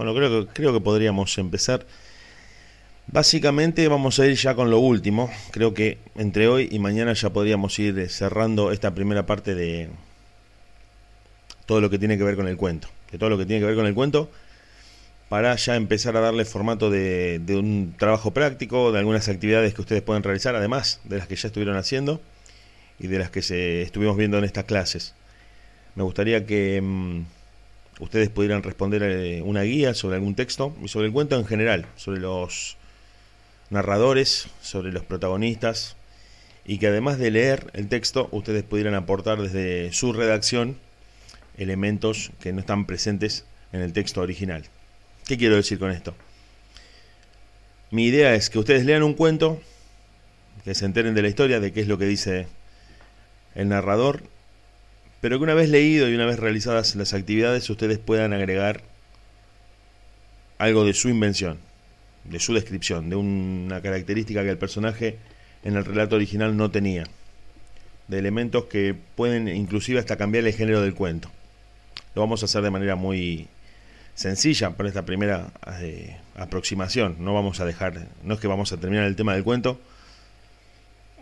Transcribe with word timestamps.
Bueno, 0.00 0.14
creo 0.14 0.46
que, 0.46 0.52
creo 0.54 0.72
que 0.72 0.80
podríamos 0.80 1.36
empezar. 1.36 1.84
Básicamente 3.06 3.86
vamos 3.86 4.18
a 4.18 4.26
ir 4.26 4.34
ya 4.34 4.54
con 4.54 4.70
lo 4.70 4.78
último. 4.78 5.30
Creo 5.50 5.74
que 5.74 5.98
entre 6.16 6.48
hoy 6.48 6.70
y 6.72 6.78
mañana 6.78 7.12
ya 7.12 7.28
podríamos 7.28 7.78
ir 7.78 8.08
cerrando 8.08 8.72
esta 8.72 8.94
primera 8.94 9.26
parte 9.26 9.54
de 9.54 9.90
todo 11.66 11.82
lo 11.82 11.90
que 11.90 11.98
tiene 11.98 12.16
que 12.16 12.24
ver 12.24 12.34
con 12.34 12.48
el 12.48 12.56
cuento. 12.56 12.88
De 13.12 13.18
todo 13.18 13.28
lo 13.28 13.36
que 13.36 13.44
tiene 13.44 13.60
que 13.60 13.66
ver 13.66 13.76
con 13.76 13.84
el 13.84 13.92
cuento 13.92 14.30
para 15.28 15.54
ya 15.56 15.76
empezar 15.76 16.16
a 16.16 16.20
darle 16.20 16.46
formato 16.46 16.88
de, 16.88 17.38
un 17.50 17.94
trabajo 17.98 18.30
práctico, 18.30 18.92
de 18.92 19.00
algunas 19.00 19.28
actividades 19.28 19.74
que 19.74 19.82
ustedes 19.82 20.00
pueden 20.00 20.22
realizar, 20.22 20.56
además 20.56 21.02
de 21.04 21.18
las 21.18 21.26
que 21.26 21.36
ya 21.36 21.48
estuvieron 21.48 21.76
haciendo 21.76 22.22
y 22.98 23.08
de 23.08 23.18
las 23.18 23.28
que 23.28 23.42
se 23.42 23.82
estuvimos 23.82 24.16
viendo 24.16 24.38
en 24.38 24.44
estas 24.44 24.64
clases. 24.64 25.14
Me 25.94 26.04
gustaría 26.04 26.46
que 26.46 26.80
mm, 26.80 27.20
ustedes 28.00 28.30
pudieran 28.30 28.62
responder 28.62 29.02
eh, 29.02 29.42
una 29.42 29.62
guía 29.62 29.94
sobre 29.94 30.16
algún 30.16 30.34
texto 30.34 30.74
y 30.82 30.88
sobre 30.88 31.06
el 31.06 31.12
cuento 31.12 31.36
en 31.38 31.46
general, 31.46 31.86
sobre 31.96 32.20
los 32.20 32.76
narradores, 33.68 34.48
sobre 34.60 34.90
los 34.90 35.04
protagonistas, 35.04 35.96
y 36.64 36.78
que 36.78 36.88
además 36.88 37.18
de 37.18 37.30
leer 37.30 37.70
el 37.74 37.88
texto, 37.88 38.28
ustedes 38.32 38.64
pudieran 38.64 38.94
aportar 38.94 39.40
desde 39.40 39.92
su 39.92 40.12
redacción 40.12 40.76
elementos 41.56 42.32
que 42.40 42.52
no 42.52 42.60
están 42.60 42.86
presentes 42.86 43.44
en 43.72 43.80
el 43.82 43.92
texto 43.92 44.20
original. 44.20 44.64
¿Qué 45.26 45.36
quiero 45.36 45.56
decir 45.56 45.78
con 45.78 45.90
esto? 45.90 46.14
Mi 47.90 48.06
idea 48.06 48.34
es 48.34 48.50
que 48.50 48.58
ustedes 48.58 48.84
lean 48.84 49.02
un 49.02 49.14
cuento, 49.14 49.60
que 50.64 50.74
se 50.74 50.84
enteren 50.84 51.14
de 51.14 51.22
la 51.22 51.28
historia, 51.28 51.60
de 51.60 51.72
qué 51.72 51.80
es 51.80 51.88
lo 51.88 51.98
que 51.98 52.06
dice 52.06 52.46
el 53.54 53.68
narrador, 53.68 54.22
pero 55.20 55.38
que 55.38 55.44
una 55.44 55.54
vez 55.54 55.68
leído 55.68 56.08
y 56.08 56.14
una 56.14 56.26
vez 56.26 56.38
realizadas 56.38 56.94
las 56.96 57.14
actividades 57.14 57.68
ustedes 57.68 57.98
puedan 57.98 58.32
agregar 58.32 58.82
algo 60.58 60.84
de 60.84 60.94
su 60.94 61.08
invención, 61.08 61.58
de 62.24 62.38
su 62.40 62.54
descripción, 62.54 63.10
de 63.10 63.16
una 63.16 63.80
característica 63.80 64.42
que 64.42 64.50
el 64.50 64.58
personaje 64.58 65.18
en 65.62 65.76
el 65.76 65.84
relato 65.84 66.16
original 66.16 66.56
no 66.56 66.70
tenía, 66.70 67.04
de 68.08 68.18
elementos 68.18 68.64
que 68.64 68.94
pueden 69.14 69.48
inclusive 69.48 69.98
hasta 69.98 70.16
cambiar 70.16 70.46
el 70.46 70.54
género 70.54 70.80
del 70.80 70.94
cuento. 70.94 71.30
Lo 72.14 72.22
vamos 72.22 72.42
a 72.42 72.46
hacer 72.46 72.62
de 72.62 72.70
manera 72.70 72.96
muy 72.96 73.48
sencilla 74.14 74.70
para 74.70 74.88
esta 74.88 75.04
primera 75.06 75.50
eh, 75.80 76.16
aproximación. 76.34 77.16
No 77.20 77.32
vamos 77.32 77.60
a 77.60 77.64
dejar, 77.64 78.08
no 78.24 78.34
es 78.34 78.40
que 78.40 78.48
vamos 78.48 78.72
a 78.72 78.78
terminar 78.78 79.04
el 79.04 79.16
tema 79.16 79.34
del 79.34 79.44
cuento, 79.44 79.80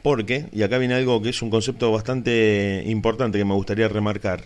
porque, 0.02 0.46
y 0.52 0.62
acá 0.62 0.78
viene 0.78 0.94
algo 0.94 1.20
que 1.22 1.30
es 1.30 1.42
un 1.42 1.50
concepto 1.50 1.90
bastante 1.92 2.82
importante 2.86 3.38
que 3.38 3.44
me 3.44 3.54
gustaría 3.54 3.88
remarcar, 3.88 4.44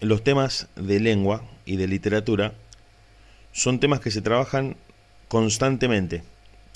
los 0.00 0.24
temas 0.24 0.68
de 0.76 1.00
lengua 1.00 1.42
y 1.64 1.76
de 1.76 1.86
literatura 1.86 2.54
son 3.52 3.78
temas 3.78 4.00
que 4.00 4.10
se 4.10 4.22
trabajan 4.22 4.76
constantemente. 5.28 6.22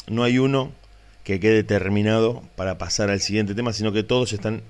No 0.07 0.23
hay 0.23 0.39
uno 0.39 0.73
que 1.25 1.41
quede 1.41 1.65
terminado 1.65 2.45
para 2.55 2.79
pasar 2.79 3.11
al 3.11 3.21
siguiente 3.21 3.55
tema, 3.55 3.73
sino 3.73 3.93
que 3.93 4.05
todos 4.05 4.33
están 4.33 4.63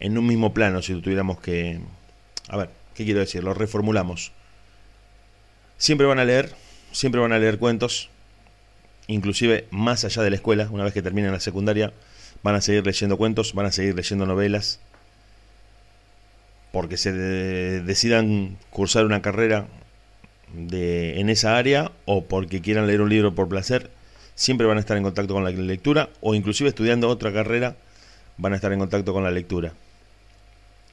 en 0.00 0.18
un 0.18 0.26
mismo 0.26 0.52
plano, 0.52 0.82
si 0.82 1.00
tuviéramos 1.00 1.38
que... 1.40 1.80
A 2.48 2.56
ver, 2.56 2.70
¿qué 2.94 3.04
quiero 3.04 3.20
decir? 3.20 3.44
Lo 3.44 3.54
reformulamos. 3.54 4.32
Siempre 5.78 6.06
van 6.06 6.18
a 6.18 6.24
leer, 6.24 6.54
siempre 6.90 7.20
van 7.20 7.32
a 7.32 7.38
leer 7.38 7.58
cuentos, 7.58 8.10
inclusive 9.06 9.66
más 9.70 10.04
allá 10.04 10.22
de 10.22 10.30
la 10.30 10.36
escuela, 10.36 10.68
una 10.70 10.84
vez 10.84 10.92
que 10.92 11.02
terminen 11.02 11.32
la 11.32 11.40
secundaria, 11.40 11.92
van 12.42 12.54
a 12.54 12.60
seguir 12.60 12.84
leyendo 12.84 13.16
cuentos, 13.16 13.54
van 13.54 13.66
a 13.66 13.72
seguir 13.72 13.94
leyendo 13.94 14.26
novelas, 14.26 14.80
porque 16.72 16.96
se 16.96 17.12
decidan 17.12 18.58
cursar 18.70 19.06
una 19.06 19.22
carrera 19.22 19.66
de, 20.52 21.20
en 21.20 21.30
esa 21.30 21.56
área 21.56 21.92
o 22.04 22.24
porque 22.24 22.60
quieran 22.60 22.86
leer 22.86 23.00
un 23.00 23.08
libro 23.08 23.34
por 23.34 23.48
placer, 23.48 23.90
siempre 24.34 24.66
van 24.66 24.76
a 24.76 24.80
estar 24.80 24.96
en 24.96 25.02
contacto 25.02 25.34
con 25.34 25.44
la 25.44 25.50
lectura 25.50 26.10
o 26.20 26.34
inclusive 26.34 26.68
estudiando 26.68 27.08
otra 27.08 27.32
carrera 27.32 27.76
van 28.36 28.52
a 28.52 28.56
estar 28.56 28.72
en 28.72 28.78
contacto 28.78 29.12
con 29.12 29.24
la 29.24 29.30
lectura. 29.30 29.72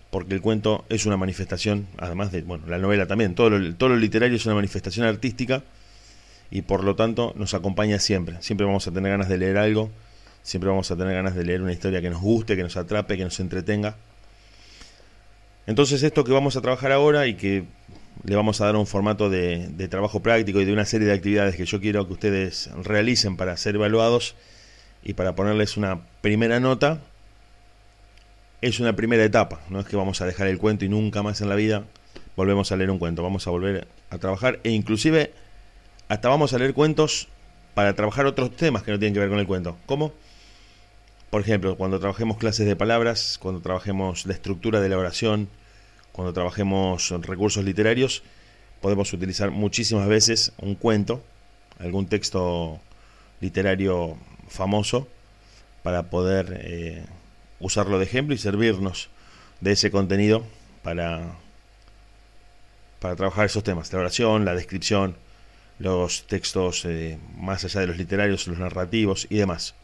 Porque 0.09 0.35
el 0.35 0.41
cuento 0.41 0.85
es 0.89 1.05
una 1.05 1.17
manifestación, 1.17 1.87
además 1.97 2.31
de, 2.31 2.43
bueno, 2.43 2.65
la 2.67 2.77
novela 2.77 3.07
también, 3.07 3.35
todo 3.35 3.49
lo, 3.49 3.75
todo 3.75 3.89
lo 3.89 3.97
literario 3.97 4.37
es 4.37 4.45
una 4.45 4.55
manifestación 4.55 5.05
artística 5.05 5.63
y 6.53 6.61
por 6.61 6.83
lo 6.83 6.95
tanto 6.95 7.33
nos 7.35 7.55
acompaña 7.55 7.97
siempre. 7.97 8.39
Siempre 8.41 8.67
vamos 8.67 8.87
a 8.87 8.91
tener 8.91 9.11
ganas 9.11 9.27
de 9.27 9.39
leer 9.39 9.57
algo, 9.57 9.89
siempre 10.43 10.69
vamos 10.69 10.91
a 10.91 10.95
tener 10.95 11.15
ganas 11.15 11.33
de 11.33 11.43
leer 11.43 11.63
una 11.63 11.73
historia 11.73 11.99
que 11.99 12.11
nos 12.11 12.21
guste, 12.21 12.55
que 12.55 12.61
nos 12.61 12.77
atrape, 12.77 13.17
que 13.17 13.23
nos 13.23 13.39
entretenga. 13.39 13.95
Entonces 15.65 16.03
esto 16.03 16.23
que 16.23 16.31
vamos 16.31 16.55
a 16.55 16.61
trabajar 16.61 16.91
ahora 16.91 17.25
y 17.25 17.33
que 17.33 17.63
le 18.23 18.35
vamos 18.35 18.61
a 18.61 18.65
dar 18.65 18.75
un 18.75 18.85
formato 18.85 19.31
de, 19.31 19.67
de 19.69 19.87
trabajo 19.87 20.21
práctico 20.21 20.61
y 20.61 20.65
de 20.65 20.73
una 20.73 20.85
serie 20.85 21.07
de 21.07 21.13
actividades 21.15 21.55
que 21.55 21.65
yo 21.65 21.81
quiero 21.81 22.05
que 22.05 22.13
ustedes 22.13 22.69
realicen 22.83 23.35
para 23.35 23.57
ser 23.57 23.73
evaluados 23.73 24.35
y 25.03 25.13
para 25.13 25.33
ponerles 25.33 25.75
una 25.75 26.01
primera 26.21 26.59
nota, 26.59 26.99
es 28.61 28.79
una 28.79 28.95
primera 28.95 29.23
etapa, 29.23 29.59
no 29.69 29.79
es 29.79 29.87
que 29.87 29.95
vamos 29.95 30.21
a 30.21 30.27
dejar 30.27 30.45
el 30.45 30.59
cuento 30.59 30.85
y 30.85 30.89
nunca 30.89 31.23
más 31.23 31.41
en 31.41 31.49
la 31.49 31.55
vida 31.55 31.83
volvemos 32.35 32.71
a 32.71 32.75
leer 32.75 32.91
un 32.91 32.99
cuento, 32.99 33.23
vamos 33.23 33.47
a 33.47 33.49
volver 33.49 33.87
a 34.11 34.19
trabajar 34.19 34.59
e 34.63 34.69
inclusive 34.69 35.33
hasta 36.07 36.29
vamos 36.29 36.53
a 36.53 36.57
leer 36.57 36.73
cuentos 36.73 37.27
para 37.73 37.93
trabajar 37.95 38.25
otros 38.25 38.55
temas 38.55 38.83
que 38.83 38.91
no 38.91 38.99
tienen 38.99 39.13
que 39.13 39.19
ver 39.19 39.29
con 39.29 39.39
el 39.39 39.47
cuento. 39.47 39.77
¿Cómo? 39.85 40.13
Por 41.29 41.41
ejemplo, 41.41 41.75
cuando 41.75 41.99
trabajemos 41.99 42.37
clases 42.37 42.67
de 42.67 42.75
palabras, 42.75 43.39
cuando 43.41 43.61
trabajemos 43.61 44.25
la 44.25 44.33
estructura 44.33 44.79
de 44.81 44.89
la 44.89 44.97
oración, 44.97 45.49
cuando 46.11 46.31
trabajemos 46.31 47.09
recursos 47.21 47.63
literarios, 47.63 48.21
podemos 48.81 49.11
utilizar 49.13 49.49
muchísimas 49.49 50.07
veces 50.07 50.53
un 50.59 50.75
cuento, 50.75 51.23
algún 51.79 52.05
texto 52.05 52.79
literario 53.41 54.17
famoso, 54.47 55.07
para 55.81 56.03
poder 56.03 56.61
eh, 56.63 57.05
usarlo 57.59 57.97
de 57.97 58.05
ejemplo 58.05 58.35
y 58.35 58.37
servirnos 58.37 59.09
de 59.59 59.71
ese 59.71 59.89
contenido 59.89 60.43
para, 60.83 61.35
para 62.99 63.15
trabajar 63.15 63.45
esos 63.45 63.63
temas, 63.63 63.91
la 63.91 63.99
oración, 63.99 64.45
la 64.45 64.53
descripción, 64.53 65.15
los 65.79 66.25
textos 66.27 66.85
eh, 66.85 67.17
más 67.37 67.63
allá 67.65 67.81
de 67.81 67.87
los 67.87 67.97
literarios, 67.97 68.47
los 68.47 68.57
narrativos 68.57 69.27
y 69.29 69.37
demás. 69.37 69.75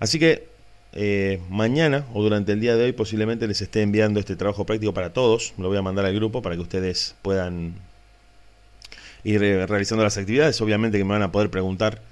Así 0.00 0.18
que 0.18 0.48
eh, 0.92 1.40
mañana 1.48 2.04
o 2.12 2.22
durante 2.22 2.52
el 2.52 2.60
día 2.60 2.76
de 2.76 2.84
hoy 2.84 2.92
posiblemente 2.92 3.46
les 3.46 3.60
esté 3.60 3.82
enviando 3.82 4.20
este 4.20 4.36
trabajo 4.36 4.66
práctico 4.66 4.94
para 4.94 5.12
todos, 5.12 5.54
lo 5.58 5.68
voy 5.68 5.78
a 5.78 5.82
mandar 5.82 6.04
al 6.04 6.14
grupo 6.14 6.42
para 6.42 6.56
que 6.56 6.62
ustedes 6.62 7.16
puedan 7.22 7.74
ir 9.24 9.42
eh, 9.42 9.66
realizando 9.66 10.04
las 10.04 10.18
actividades, 10.18 10.60
obviamente 10.60 10.98
que 10.98 11.04
me 11.04 11.12
van 11.12 11.22
a 11.22 11.32
poder 11.32 11.50
preguntar 11.50 12.02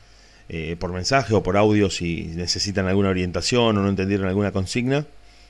por 0.79 0.93
mensaje 0.93 1.33
o 1.33 1.43
por 1.43 1.57
audio 1.57 1.89
si 1.89 2.25
necesitan 2.35 2.87
alguna 2.87 3.09
orientación 3.09 3.79
o 3.79 3.81
no 3.81 3.89
entendieron 3.89 4.29
alguna 4.29 4.53
consigna, 4.53 5.07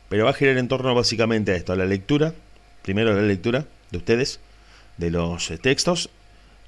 pero 0.09 0.27
va 0.27 0.31
a 0.31 0.35
girar 0.35 0.59
en 0.59 0.69
torno 0.69 0.95
básicamente 0.95 1.51
a 1.51 1.57
esto, 1.57 1.73
a 1.73 1.77
la 1.77 1.87
lectura, 1.87 2.35
primero 2.83 3.13
la 3.13 3.23
lectura 3.23 3.67
de 3.91 3.99
ustedes, 3.99 4.39
de 4.99 5.11
los 5.11 5.53
textos 5.61 6.09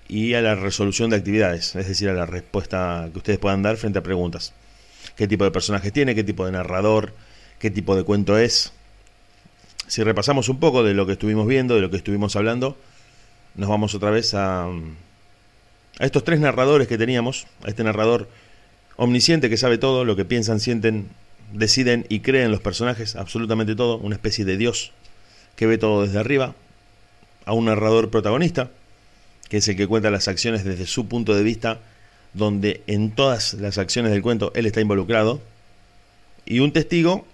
y 0.09 0.35
a 0.35 0.43
la 0.43 0.55
resolución 0.55 1.11
de 1.11 1.17
actividades, 1.17 1.75
es 1.77 1.89
decir, 1.89 2.09
a 2.09 2.13
la 2.15 2.27
respuesta 2.27 3.09
que 3.13 3.19
ustedes 3.19 3.39
puedan 3.39 3.63
dar 3.63 3.77
frente 3.77 3.99
a 3.99 4.03
preguntas. 4.03 4.53
¿Qué 5.17 5.29
tipo 5.29 5.45
de 5.45 5.51
personaje 5.51 5.91
tiene? 5.91 6.15
¿Qué 6.15 6.25
tipo 6.25 6.45
de 6.45 6.53
narrador? 6.53 7.15
¿Qué 7.59 7.71
tipo 7.71 7.97
de 7.97 8.05
cuento 8.05 8.37
es? 8.39 8.73
Si 9.87 10.03
repasamos 10.03 10.49
un 10.49 10.59
poco 10.59 10.83
de 10.83 10.95
lo 10.95 11.07
que 11.07 11.13
estuvimos 11.13 11.47
viendo, 11.47 11.75
de 11.75 11.81
lo 11.81 11.91
que 11.91 11.97
estuvimos 11.97 12.37
hablando, 12.37 12.77
nos 13.55 13.69
vamos 13.69 13.95
otra 13.95 14.11
vez 14.11 14.35
a, 14.35 14.67
a 14.67 16.05
estos 16.05 16.25
tres 16.25 16.41
narradores 16.41 16.89
que 16.89 16.99
teníamos, 16.99 17.47
a 17.65 17.69
este 17.69 17.85
narrador 17.85 18.29
omnisciente 18.97 19.51
que 19.51 19.57
sabe 19.57 19.79
todo, 19.79 20.05
lo 20.05 20.17
que 20.17 20.25
piensan, 20.25 20.61
sienten, 20.61 21.09
deciden 21.53 22.07
y 22.09 22.21
creen 22.21 22.51
los 22.51 22.61
personajes, 22.61 23.17
absolutamente 23.17 23.75
todo, 23.75 23.99
una 23.99 24.17
especie 24.17 24.45
de 24.45 24.57
Dios 24.57 24.93
que 25.57 25.67
ve 25.67 25.79
todo 25.79 26.03
desde 26.03 26.19
arriba, 26.19 26.55
a 27.45 27.53
un 27.53 27.67
narrador 27.67 28.11
protagonista, 28.11 28.71
que 29.49 29.59
es 29.59 29.69
el 29.69 29.77
que 29.77 29.87
cuenta 29.87 30.11
las 30.11 30.29
acciones 30.29 30.65
desde 30.65 30.87
su 30.87 31.07
punto 31.07 31.35
de 31.35 31.43
vista, 31.43 31.81
donde 32.33 32.83
en 32.87 33.13
todas 33.13 33.55
las 33.55 33.79
acciones 33.79 34.13
del 34.13 34.23
cuento 34.23 34.53
él 34.55 34.67
está 34.67 34.81
involucrado, 34.81 35.41
y 36.47 36.61
un 36.61 36.73
testigo 36.73 37.27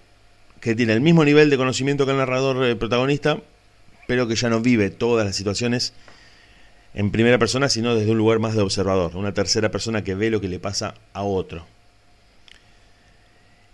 que 0.61 0.75
tiene 0.75 0.93
el 0.93 1.01
mismo 1.01 1.25
nivel 1.25 1.51
de 1.51 1.57
conocimiento 1.57 2.05
que 2.05 2.13
el 2.13 2.19
narrador 2.19 2.65
eh, 2.65 2.77
protagonista, 2.77 3.39
pero 4.07 4.29
que 4.29 4.37
ya 4.37 4.51
no 4.51 4.61
vive 4.61 4.91
todas 4.91 5.27
las 5.27 5.37
situaciones 5.37 5.93
en 6.95 7.11
primera 7.11 7.39
persona, 7.39 7.69
sino 7.69 7.95
desde 7.95 8.11
un 8.11 8.19
lugar 8.19 8.41
más 8.41 8.55
de 8.55 8.63
observador, 8.63 9.17
una 9.17 9.33
tercera 9.33 9.71
persona 9.71 10.03
que 10.05 10.15
ve 10.15 10.31
lo 10.31 10.41
que 10.41 10.49
le 10.49 10.59
pasa 10.59 10.95
a 11.13 11.23
otro. 11.23 11.65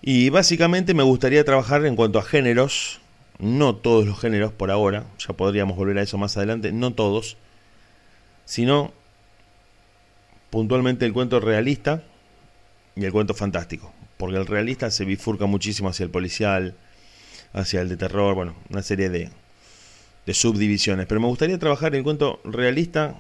Y 0.03 0.29
básicamente 0.31 0.95
me 0.95 1.03
gustaría 1.03 1.45
trabajar 1.45 1.85
en 1.87 1.97
cuanto 1.97 2.19
a 2.19 2.23
géneros, 2.23 3.01
no 3.39 3.75
todos 3.75 4.07
los 4.07 4.21
géneros 4.21 4.53
por 4.53 4.71
ahora, 4.71 5.05
ya 5.19 5.35
podríamos 5.35 5.77
volver 5.77 5.99
a 5.99 6.03
eso 6.03 6.19
más 6.19 6.37
adelante, 6.37 6.71
no 6.73 6.93
todos, 6.93 7.37
sino 8.47 8.95
puntualmente 10.49 11.05
el 11.05 11.13
cuento 11.13 11.39
realista 11.41 12.03
y 12.95 13.05
el 13.05 13.13
cuento 13.13 13.35
fantástico, 13.35 13.93
porque 14.17 14.39
el 14.39 14.47
realista 14.47 14.91
se 14.91 15.05
bifurca 15.05 15.45
muchísimo 15.45 15.91
hacia 15.91 16.05
el 16.05 16.11
policial, 16.11 16.75
hacia 17.53 17.83
el 17.83 17.91
de 17.91 17.99
terror, 17.99 18.35
bueno, 18.35 18.55
una 18.71 18.83
serie 18.83 19.11
de, 19.11 19.29
de 20.25 20.35
subdivisiones. 20.35 21.07
Pero 21.07 21.21
me 21.21 21.27
gustaría 21.27 21.59
trabajar 21.59 21.95
el 21.95 22.03
cuento 22.03 22.41
realista 22.45 23.17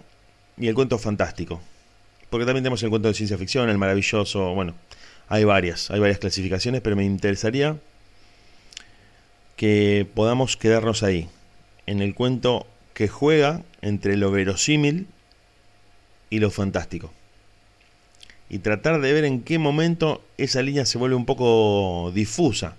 y 0.56 0.68
el 0.68 0.74
cuento 0.74 0.98
fantástico. 0.98 1.60
Porque 2.30 2.46
también 2.46 2.64
tenemos 2.64 2.82
el 2.82 2.90
cuento 2.90 3.08
de 3.08 3.14
ciencia 3.14 3.36
ficción, 3.36 3.68
el 3.68 3.78
maravilloso, 3.78 4.54
bueno, 4.54 4.74
hay 5.28 5.44
varias, 5.44 5.90
hay 5.90 6.00
varias 6.00 6.18
clasificaciones, 6.18 6.80
pero 6.80 6.96
me 6.96 7.04
interesaría 7.04 7.76
que 9.56 10.06
podamos 10.14 10.56
quedarnos 10.56 11.02
ahí, 11.02 11.28
en 11.86 12.00
el 12.00 12.14
cuento 12.14 12.66
que 12.94 13.08
juega 13.08 13.62
entre 13.82 14.16
lo 14.16 14.30
verosímil 14.30 15.06
y 16.30 16.38
lo 16.38 16.50
fantástico. 16.50 17.12
Y 18.48 18.58
tratar 18.58 19.00
de 19.00 19.12
ver 19.12 19.24
en 19.24 19.42
qué 19.42 19.58
momento 19.58 20.22
esa 20.38 20.62
línea 20.62 20.86
se 20.86 20.98
vuelve 20.98 21.16
un 21.16 21.26
poco 21.26 22.12
difusa. 22.14 22.76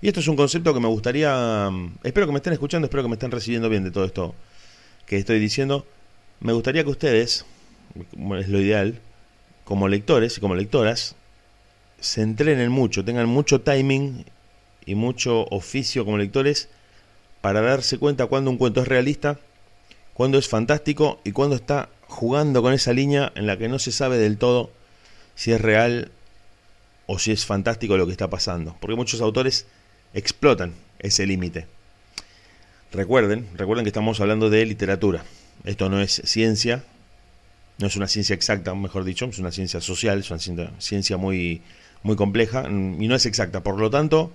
Y 0.00 0.08
esto 0.08 0.20
es 0.20 0.28
un 0.28 0.36
concepto 0.36 0.74
que 0.74 0.80
me 0.80 0.88
gustaría, 0.88 1.70
espero 2.02 2.26
que 2.26 2.32
me 2.32 2.38
estén 2.38 2.52
escuchando, 2.52 2.86
espero 2.86 3.02
que 3.02 3.08
me 3.08 3.14
estén 3.14 3.30
recibiendo 3.30 3.68
bien 3.68 3.84
de 3.84 3.90
todo 3.90 4.04
esto 4.04 4.34
que 5.06 5.16
estoy 5.16 5.38
diciendo. 5.38 5.86
Me 6.40 6.52
gustaría 6.52 6.84
que 6.84 6.90
ustedes, 6.90 7.44
es 8.38 8.48
lo 8.48 8.60
ideal, 8.60 9.00
como 9.64 9.88
lectores 9.88 10.38
y 10.38 10.40
como 10.40 10.54
lectoras, 10.54 11.16
se 12.00 12.22
entrenen 12.22 12.70
mucho, 12.70 13.04
tengan 13.04 13.28
mucho 13.28 13.60
timing 13.60 14.24
y 14.86 14.94
mucho 14.94 15.46
oficio 15.50 16.04
como 16.04 16.16
lectores 16.16 16.68
para 17.40 17.60
darse 17.60 17.98
cuenta 17.98 18.26
cuando 18.26 18.50
un 18.50 18.56
cuento 18.56 18.82
es 18.82 18.88
realista, 18.88 19.38
cuando 20.14 20.38
es 20.38 20.48
fantástico 20.48 21.20
y 21.24 21.32
cuando 21.32 21.56
está 21.56 21.88
jugando 22.08 22.62
con 22.62 22.72
esa 22.72 22.92
línea 22.92 23.32
en 23.36 23.46
la 23.46 23.56
que 23.56 23.68
no 23.68 23.78
se 23.78 23.92
sabe 23.92 24.18
del 24.18 24.38
todo 24.38 24.72
si 25.34 25.52
es 25.52 25.60
real 25.60 26.10
o 27.06 27.18
si 27.18 27.30
es 27.30 27.46
fantástico 27.46 27.96
lo 27.96 28.06
que 28.06 28.12
está 28.12 28.28
pasando. 28.28 28.76
Porque 28.80 28.96
muchos 28.96 29.20
autores 29.20 29.66
explotan 30.14 30.74
ese 30.98 31.26
límite. 31.26 31.66
Recuerden, 32.92 33.46
recuerden 33.54 33.84
que 33.84 33.90
estamos 33.90 34.20
hablando 34.20 34.50
de 34.50 34.64
literatura. 34.66 35.22
Esto 35.64 35.88
no 35.88 36.00
es 36.00 36.22
ciencia, 36.24 36.84
no 37.78 37.86
es 37.86 37.96
una 37.96 38.08
ciencia 38.08 38.34
exacta, 38.34 38.74
mejor 38.74 39.04
dicho, 39.04 39.26
es 39.26 39.38
una 39.38 39.52
ciencia 39.52 39.80
social, 39.80 40.20
es 40.20 40.30
una 40.30 40.72
ciencia 40.78 41.16
muy, 41.16 41.62
muy 42.02 42.16
compleja 42.16 42.66
y 42.68 43.06
no 43.06 43.14
es 43.14 43.26
exacta. 43.26 43.62
Por 43.62 43.78
lo 43.78 43.90
tanto, 43.90 44.32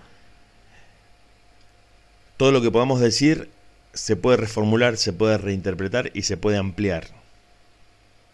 todo 2.38 2.52
lo 2.52 2.62
que 2.62 2.72
podamos 2.72 3.00
decir 3.00 3.50
se 3.94 4.16
puede 4.16 4.38
reformular, 4.38 4.98
se 4.98 5.14
puede 5.14 5.38
reinterpretar 5.38 6.12
y 6.14 6.24
se 6.24 6.38
puede 6.38 6.58
ampliar. 6.58 7.23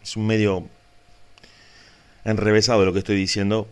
Es 0.02 0.16
un 0.16 0.26
medio 0.26 0.66
enrevesado 2.24 2.84
lo 2.84 2.92
que 2.92 3.00
estoy 3.00 3.16
diciendo, 3.16 3.68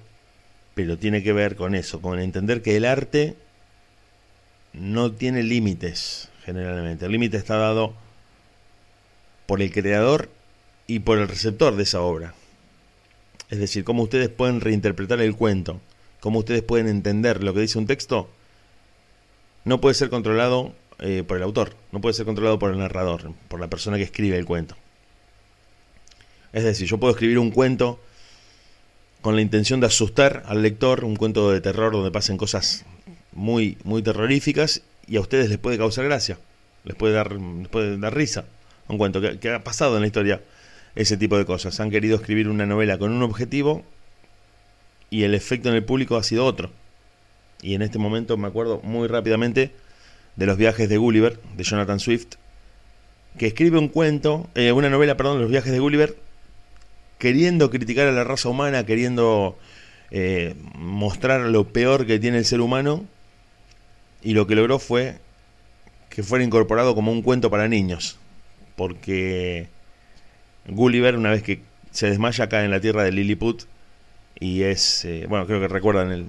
pero 0.75 0.99
tiene 0.99 1.23
que 1.23 1.33
ver 1.33 1.57
con 1.57 1.75
eso, 1.75 2.01
con 2.01 2.21
entender 2.21 2.63
que 2.63 2.77
el 2.77 2.85
arte 2.85 3.37
no 4.73 5.13
tiene 5.13 5.43
límites 5.43 6.29
generalmente. 6.45 7.07
El 7.07 7.13
límite 7.13 7.37
está 7.37 7.57
dado 7.57 7.95
por 9.47 9.63
el 9.63 9.73
creador 9.73 10.29
y 10.87 11.01
por 11.01 11.19
el 11.19 11.29
receptor 11.29 11.77
de 11.77 11.83
esa 11.83 12.01
obra. 12.01 12.35
Es 13.51 13.59
decir, 13.59 13.85
cómo 13.85 14.03
ustedes 14.03 14.29
pueden 14.29 14.61
reinterpretar 14.61 15.21
el 15.21 15.35
cuento, 15.35 15.81
cómo 16.21 16.41
ustedes 16.41 16.63
pueden 16.63 16.89
entender 16.89 17.43
lo 17.43 17.55
que 17.55 17.61
dice 17.61 17.79
un 17.79 17.87
texto, 17.87 18.29
no 19.65 19.81
puede 19.81 19.95
ser 19.95 20.11
controlado 20.11 20.75
eh, 20.99 21.25
por 21.27 21.39
el 21.39 21.43
autor, 21.43 21.75
no 21.93 22.01
puede 22.01 22.15
ser 22.15 22.27
controlado 22.27 22.59
por 22.59 22.71
el 22.71 22.79
narrador, 22.79 23.33
por 23.49 23.61
la 23.61 23.69
persona 23.69 23.97
que 23.97 24.03
escribe 24.03 24.37
el 24.37 24.45
cuento. 24.45 24.77
Es 26.53 26.65
decir, 26.65 26.87
yo 26.87 26.99
puedo 26.99 27.13
escribir 27.13 27.39
un 27.39 27.51
cuento 27.51 28.01
con 29.21 29.35
la 29.35 29.43
intención 29.43 29.81
de 29.81 29.87
asustar 29.87 30.43
al 30.47 30.63
lector, 30.63 31.05
un 31.05 31.17
cuento 31.17 31.51
de 31.51 31.61
terror 31.61 31.93
donde 31.93 32.11
pasen 32.11 32.37
cosas 32.37 32.85
muy, 33.33 33.79
muy 33.85 34.03
terroríficas 34.03 34.83
y 35.07 35.17
a 35.17 35.21
ustedes 35.21 35.49
les 35.49 35.59
puede 35.59 35.79
causar 35.79 36.05
gracia, 36.05 36.39
les 36.85 36.97
puede 36.97 37.15
dar, 37.15 37.33
les 37.33 37.69
puede 37.69 37.99
dar 37.99 38.15
risa. 38.15 38.45
Un 38.89 38.97
cuento 38.97 39.21
que, 39.21 39.51
ha 39.51 39.63
pasado 39.65 39.97
en 39.97 40.01
la 40.03 40.07
historia 40.07 40.43
ese 40.95 41.17
tipo 41.17 41.37
de 41.37 41.45
cosas. 41.45 41.79
Han 41.81 41.91
querido 41.91 42.17
escribir 42.17 42.49
una 42.49 42.65
novela 42.65 42.99
con 42.99 43.13
un 43.13 43.23
objetivo 43.23 43.85
y 45.11 45.25
el 45.25 45.35
efecto 45.35 45.69
en 45.69 45.75
el 45.75 45.85
público 45.85 46.17
ha 46.17 46.23
sido 46.23 46.45
otro. 46.45 46.71
Y 47.61 47.75
en 47.75 47.83
este 47.83 47.99
momento 47.99 48.37
me 48.37 48.49
acuerdo 48.49 48.81
muy 48.83 49.09
rápidamente 49.09 49.73
de 50.37 50.47
los 50.47 50.57
viajes 50.57 50.89
de 50.89 50.97
Gulliver, 50.97 51.41
de 51.57 51.65
Jonathan 51.65 52.01
Swift, 52.01 52.37
que 53.37 53.49
escribe 53.49 53.79
un 53.79 53.89
cuento, 53.89 54.49
eh, 54.55 54.73
una 54.73 54.89
novela, 54.89 55.17
perdón, 55.17 55.41
Los 55.41 55.51
viajes 55.51 55.73
de 55.73 55.81
Gulliver, 55.81 56.17
queriendo 57.19 57.71
criticar 57.71 58.09
a 58.09 58.13
la 58.13 58.25
raza 58.25 58.49
humana, 58.49 58.87
queriendo 58.87 59.59
eh, 60.11 60.55
mostrar 60.75 61.41
lo 61.41 61.69
peor 61.69 62.07
que 62.07 62.19
tiene 62.19 62.39
el 62.39 62.45
ser 62.45 62.61
humano, 62.61 63.05
y 64.23 64.33
lo 64.35 64.47
que 64.47 64.55
logró 64.55 64.79
fue 64.79 65.19
que 66.09 66.23
fuera 66.23 66.45
incorporado 66.45 66.95
como 66.95 67.13
un 67.13 67.23
cuento 67.23 67.51
para 67.51 67.69
niños, 67.69 68.19
porque 68.77 69.69
Gulliver, 70.67 71.17
una 71.17 71.31
vez 71.31 71.43
que 71.43 71.61
se 71.91 72.09
desmaya, 72.09 72.49
cae 72.49 72.65
en 72.65 72.71
la 72.71 72.81
tierra 72.81 73.05
de 73.05 73.13
Lilliput 73.13 73.65
y 74.41 74.63
es, 74.63 75.05
eh, 75.05 75.27
bueno, 75.29 75.47
creo 75.47 75.61
que 75.61 75.69
recuerdan 75.69 76.13
el, 76.13 76.27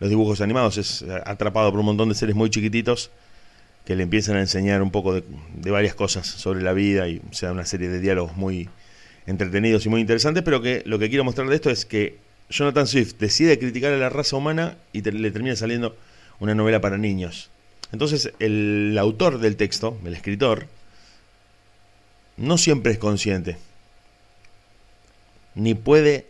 los 0.00 0.10
dibujos 0.10 0.40
animados, 0.40 0.78
es 0.78 1.04
atrapado 1.24 1.70
por 1.70 1.80
un 1.80 1.86
montón 1.86 2.08
de 2.08 2.14
seres 2.14 2.34
muy 2.34 2.50
chiquititos 2.50 3.10
que 3.84 3.96
le 3.96 4.02
empiezan 4.02 4.36
a 4.36 4.40
enseñar 4.40 4.82
un 4.82 4.90
poco 4.90 5.14
de, 5.14 5.70
varias 5.70 5.94
cosas 5.94 6.26
sobre 6.26 6.62
la 6.62 6.72
vida 6.72 7.08
y 7.08 7.20
se 7.30 7.46
da 7.46 7.52
una 7.52 7.66
serie 7.66 7.88
de 7.88 8.00
diálogos 8.00 8.36
muy 8.36 8.68
entretenidos 9.26 9.86
y 9.86 9.88
muy 9.88 10.00
interesantes, 10.00 10.42
pero 10.42 10.60
que 10.60 10.82
lo 10.86 10.98
que 10.98 11.08
quiero 11.08 11.24
mostrar 11.24 11.48
de 11.48 11.54
esto 11.54 11.70
es 11.70 11.84
que 11.84 12.18
Jonathan 12.50 12.86
Swift 12.86 13.14
decide 13.18 13.58
criticar 13.58 13.92
a 13.92 13.96
la 13.96 14.10
raza 14.10 14.36
humana 14.36 14.76
y 14.92 15.02
le 15.02 15.30
termina 15.30 15.56
saliendo 15.56 15.96
una 16.40 16.54
novela 16.54 16.80
para 16.80 16.98
niños. 16.98 17.50
Entonces 17.92 18.32
el 18.38 18.96
autor 18.98 19.38
del 19.38 19.56
texto, 19.56 19.98
el 20.04 20.14
escritor, 20.14 20.66
no 22.36 22.58
siempre 22.58 22.92
es 22.92 22.98
consciente, 22.98 23.56
ni 25.54 25.74
puede 25.74 26.26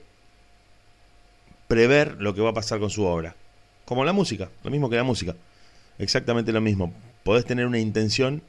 prever 1.69 2.21
lo 2.21 2.35
que 2.35 2.43
va 2.43 2.51
a 2.51 2.55
pasar 2.55 2.79
con 2.79 2.91
su 2.91 3.05
obra. 3.05 3.35
Como 3.85 4.05
la 4.05 4.13
música, 4.13 4.51
lo 4.63 4.71
mismo 4.71 4.89
que 4.89 4.97
la 4.97 5.05
música. 5.05 5.35
Exactamente 5.99 6.53
lo 6.53 6.61
mismo. 6.61 6.93
Podés 7.23 7.45
tener 7.45 7.67
una 7.67 7.79
intención 7.79 8.43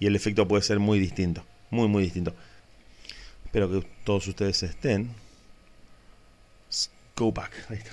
y 0.00 0.06
el 0.06 0.16
efecto 0.16 0.46
puede 0.46 0.62
ser 0.62 0.78
muy 0.78 0.98
distinto. 0.98 1.44
Muy, 1.70 1.88
muy 1.88 2.02
distinto. 2.02 2.34
Espero 3.48 3.70
que 3.70 3.86
todos 4.04 4.28
ustedes 4.28 4.62
estén. 4.62 5.08
Go 7.16 7.32
back. 7.32 7.50
Ahí 7.70 7.78
está. 7.78 7.92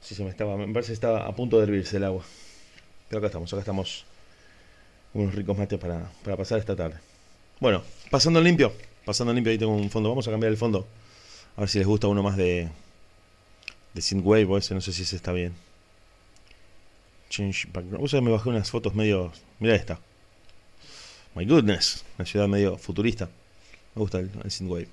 Sí, 0.00 0.14
se 0.14 0.24
me 0.24 0.30
estaba. 0.30 0.56
Me 0.56 0.72
parece 0.72 0.88
que 0.88 0.94
estaba 0.94 1.26
a 1.26 1.36
punto 1.36 1.58
de 1.58 1.64
hervirse 1.64 1.98
el 1.98 2.04
agua. 2.04 2.24
Pero 3.06 3.18
acá 3.18 3.26
estamos, 3.26 3.52
acá 3.52 3.60
estamos 3.60 4.06
unos 5.12 5.34
ricos 5.34 5.58
mates 5.58 5.78
para, 5.78 6.10
pasar 6.38 6.58
esta 6.58 6.74
tarde. 6.74 6.96
Bueno, 7.60 7.82
pasando 8.10 8.40
limpio, 8.40 8.72
pasando 9.04 9.34
limpio, 9.34 9.52
ahí 9.52 9.58
tengo 9.58 9.74
un 9.74 9.90
fondo. 9.90 10.08
Vamos 10.08 10.26
a 10.26 10.30
cambiar 10.30 10.50
el 10.50 10.56
fondo. 10.56 10.86
A 11.58 11.60
ver 11.60 11.68
si 11.68 11.76
les 11.76 11.86
gusta 11.86 12.06
uno 12.08 12.22
más 12.22 12.38
de, 12.38 12.70
de 13.92 14.00
Synthwave 14.00 14.46
o 14.46 14.56
ese, 14.56 14.74
no 14.74 14.80
sé 14.80 14.94
si 14.94 15.02
ese 15.02 15.16
está 15.16 15.32
bien. 15.32 15.52
Change 17.28 17.68
background. 17.74 18.14
O 18.14 18.22
me 18.22 18.30
bajé 18.30 18.48
unas 18.48 18.70
fotos 18.70 18.94
medio. 18.94 19.30
Mira 19.60 19.74
esta. 19.74 20.00
My 21.38 21.44
goodness, 21.44 22.04
una 22.18 22.26
ciudad 22.26 22.48
medio 22.48 22.76
futurista. 22.76 23.28
Me 23.94 24.00
gusta 24.00 24.18
el, 24.18 24.28
el. 24.44 24.88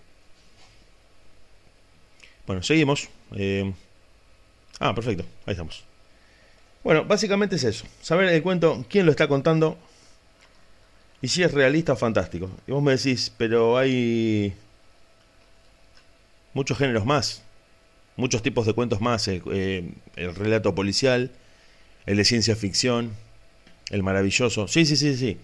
Bueno, 2.46 2.62
seguimos. 2.62 3.10
Eh, 3.36 3.74
ah, 4.80 4.94
perfecto, 4.94 5.25
ahí 5.48 5.54
estamos. 5.54 5.84
Bueno, 6.84 7.04
básicamente 7.04 7.56
es 7.56 7.64
eso. 7.64 7.88
Saber 8.00 8.30
el 8.30 8.44
cuento, 8.44 8.86
quién 8.88 9.08
lo 9.08 9.12
está 9.12 9.28
contando 9.28 9.75
y 11.20 11.30
si 11.30 11.42
es 11.42 11.52
realista 11.52 11.94
o 11.94 11.96
fantástico. 11.96 12.52
Y 12.68 12.74
vos 12.74 12.84
me 12.84 12.96
decís, 12.96 13.34
pero 13.36 13.80
hay 13.80 14.54
muchos 16.54 16.78
géneros 16.78 17.08
más, 17.08 17.42
muchos 18.18 18.44
tipos 18.44 18.68
de 18.68 18.74
cuentos 18.74 19.02
más. 19.02 19.28
Eh, 19.30 19.42
eh, 19.52 19.92
el 20.16 20.36
relato 20.36 20.75
policial, 20.75 21.32
el 22.06 22.18
de 22.18 22.24
ciencia 22.24 22.56
ficción, 22.56 23.14
el 23.90 24.04
maravilloso. 24.04 24.68
Sí, 24.68 24.86
sí, 24.86 24.96
sí, 24.96 25.16
sí. 25.16 25.40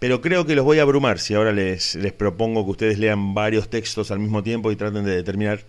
Pero 0.00 0.20
creo 0.20 0.46
que 0.46 0.56
los 0.56 0.64
voy 0.64 0.80
a 0.80 0.82
abrumar 0.82 1.20
si 1.20 1.34
ahora 1.34 1.52
les, 1.52 1.94
les 1.94 2.12
propongo 2.12 2.64
que 2.64 2.70
ustedes 2.70 2.98
lean 2.98 3.34
varios 3.34 3.68
textos 3.68 4.10
al 4.10 4.18
mismo 4.18 4.42
tiempo 4.42 4.72
y 4.72 4.76
traten 4.76 5.04
de 5.04 5.14
determinar 5.14 5.60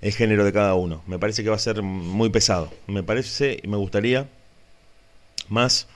el 0.00 0.12
género 0.12 0.44
de 0.44 0.52
cada 0.52 0.74
uno. 0.74 1.02
Me 1.06 1.18
parece 1.18 1.42
que 1.42 1.50
va 1.50 1.56
a 1.56 1.58
ser 1.58 1.82
muy 1.82 2.28
pesado. 2.28 2.70
Me 2.86 3.02
parece 3.02 3.58
y 3.62 3.66
me 3.66 3.78
gustaría 3.78 4.28
más 5.48 5.88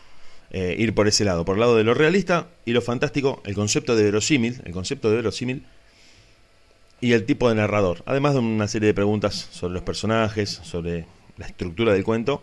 eh, 0.51 0.77
ir 0.79 0.95
por 0.95 1.09
ese 1.09 1.25
lado, 1.25 1.45
por 1.45 1.57
el 1.57 1.61
lado 1.61 1.77
de 1.77 1.85
lo 1.85 1.95
realista 1.95 2.49
y 2.65 2.73
lo 2.73 2.81
fantástico, 2.81 3.43
el 3.45 3.55
concepto 3.55 3.97
de 3.97 4.05
verosímil, 4.05 4.61
el 4.65 4.73
concepto 4.73 5.11
de 5.11 5.17
verosímil 5.17 5.67
y 7.01 7.13
el 7.13 7.27
tipo 7.27 7.49
de 7.49 7.57
narrador, 7.57 8.03
además 8.07 8.35
de 8.35 8.41
una 8.41 8.69
serie 8.69 8.87
de 8.87 8.95
preguntas 8.95 9.49
sobre 9.51 9.75
los 9.75 9.83
personajes, 9.83 10.51
sobre 10.51 11.07
la 11.37 11.47
estructura 11.47 11.93
del 11.93 12.05
cuento 12.05 12.43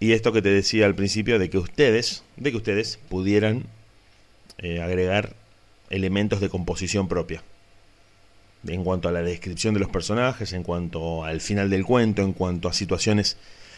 y 0.00 0.12
esto 0.12 0.32
que 0.32 0.42
te 0.42 0.48
decía 0.48 0.86
al 0.86 0.94
principio 0.94 1.38
de 1.38 1.48
que 1.48 1.58
ustedes, 1.58 2.24
de 2.36 2.50
que 2.50 2.56
ustedes 2.56 2.98
pudieran 3.08 3.64
eh, 4.58 4.80
agregar 4.80 5.34
elementos 5.90 6.40
de 6.40 6.48
composición 6.48 7.08
propia 7.08 7.42
en 8.66 8.84
cuanto 8.84 9.08
a 9.08 9.12
la 9.12 9.22
descripción 9.22 9.74
de 9.74 9.80
los 9.80 9.88
personajes, 9.88 10.52
en 10.52 10.62
cuanto 10.62 11.24
al 11.24 11.40
final 11.40 11.68
del 11.68 11.84
cuento, 11.84 12.22
en 12.22 12.32
cuanto 12.32 12.68
a 12.68 12.72
situaciones 12.72 13.36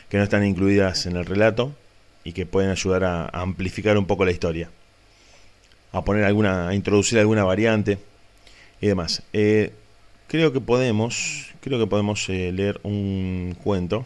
que 0.08 0.18
no 0.18 0.24
están 0.24 0.44
incluidas 0.44 1.06
en 1.06 1.16
el 1.16 1.24
relato 1.24 1.74
y 2.22 2.32
que 2.32 2.46
pueden 2.46 2.70
ayudar 2.70 3.04
a, 3.04 3.28
amplificar 3.28 3.96
un 3.96 4.06
poco 4.06 4.24
la 4.24 4.30
historia. 4.30 4.70
a 5.92 6.02
poner 6.04 6.24
alguna, 6.24 6.68
a 6.68 6.74
introducir 6.74 7.18
alguna 7.18 7.44
variante 7.44 7.98
y 8.80 8.86
demás. 8.88 9.22
Eh, 9.32 9.72
creo 10.26 10.52
que 10.52 10.60
podemos, 10.60 11.54
creo 11.60 11.78
que 11.78 11.86
podemos 11.86 12.28
eh, 12.28 12.52
leer 12.52 12.80
un 12.82 13.56
cuento 13.62 14.04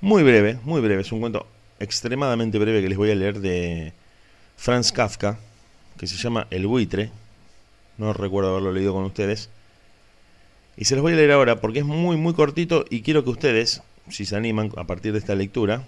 muy 0.00 0.22
breve, 0.22 0.58
muy 0.62 0.80
breve. 0.80 1.02
Es 1.02 1.12
un 1.12 1.20
cuento 1.20 1.46
extremadamente 1.80 2.58
breve 2.58 2.80
que 2.80 2.88
les 2.88 2.98
voy 2.98 3.10
a 3.10 3.14
leer 3.14 3.40
de 3.40 3.92
Franz 4.56 4.92
Kafka, 4.92 5.38
que 5.98 6.06
se 6.06 6.16
llama 6.16 6.46
El 6.50 6.66
buitre. 6.66 7.10
No 7.98 8.12
recuerdo 8.12 8.50
haberlo 8.50 8.72
leído 8.72 8.94
con 8.94 9.04
ustedes. 9.04 9.50
Y 10.76 10.84
se 10.84 10.94
los 10.94 11.02
voy 11.02 11.12
a 11.12 11.16
leer 11.16 11.32
ahora 11.32 11.60
porque 11.60 11.80
es 11.80 11.84
muy, 11.84 12.16
muy 12.16 12.34
cortito 12.34 12.84
y 12.88 13.02
quiero 13.02 13.24
que 13.24 13.30
ustedes, 13.30 13.82
si 14.08 14.24
se 14.24 14.36
animan 14.36 14.72
a 14.76 14.84
partir 14.84 15.12
de 15.12 15.18
esta 15.18 15.34
lectura, 15.34 15.82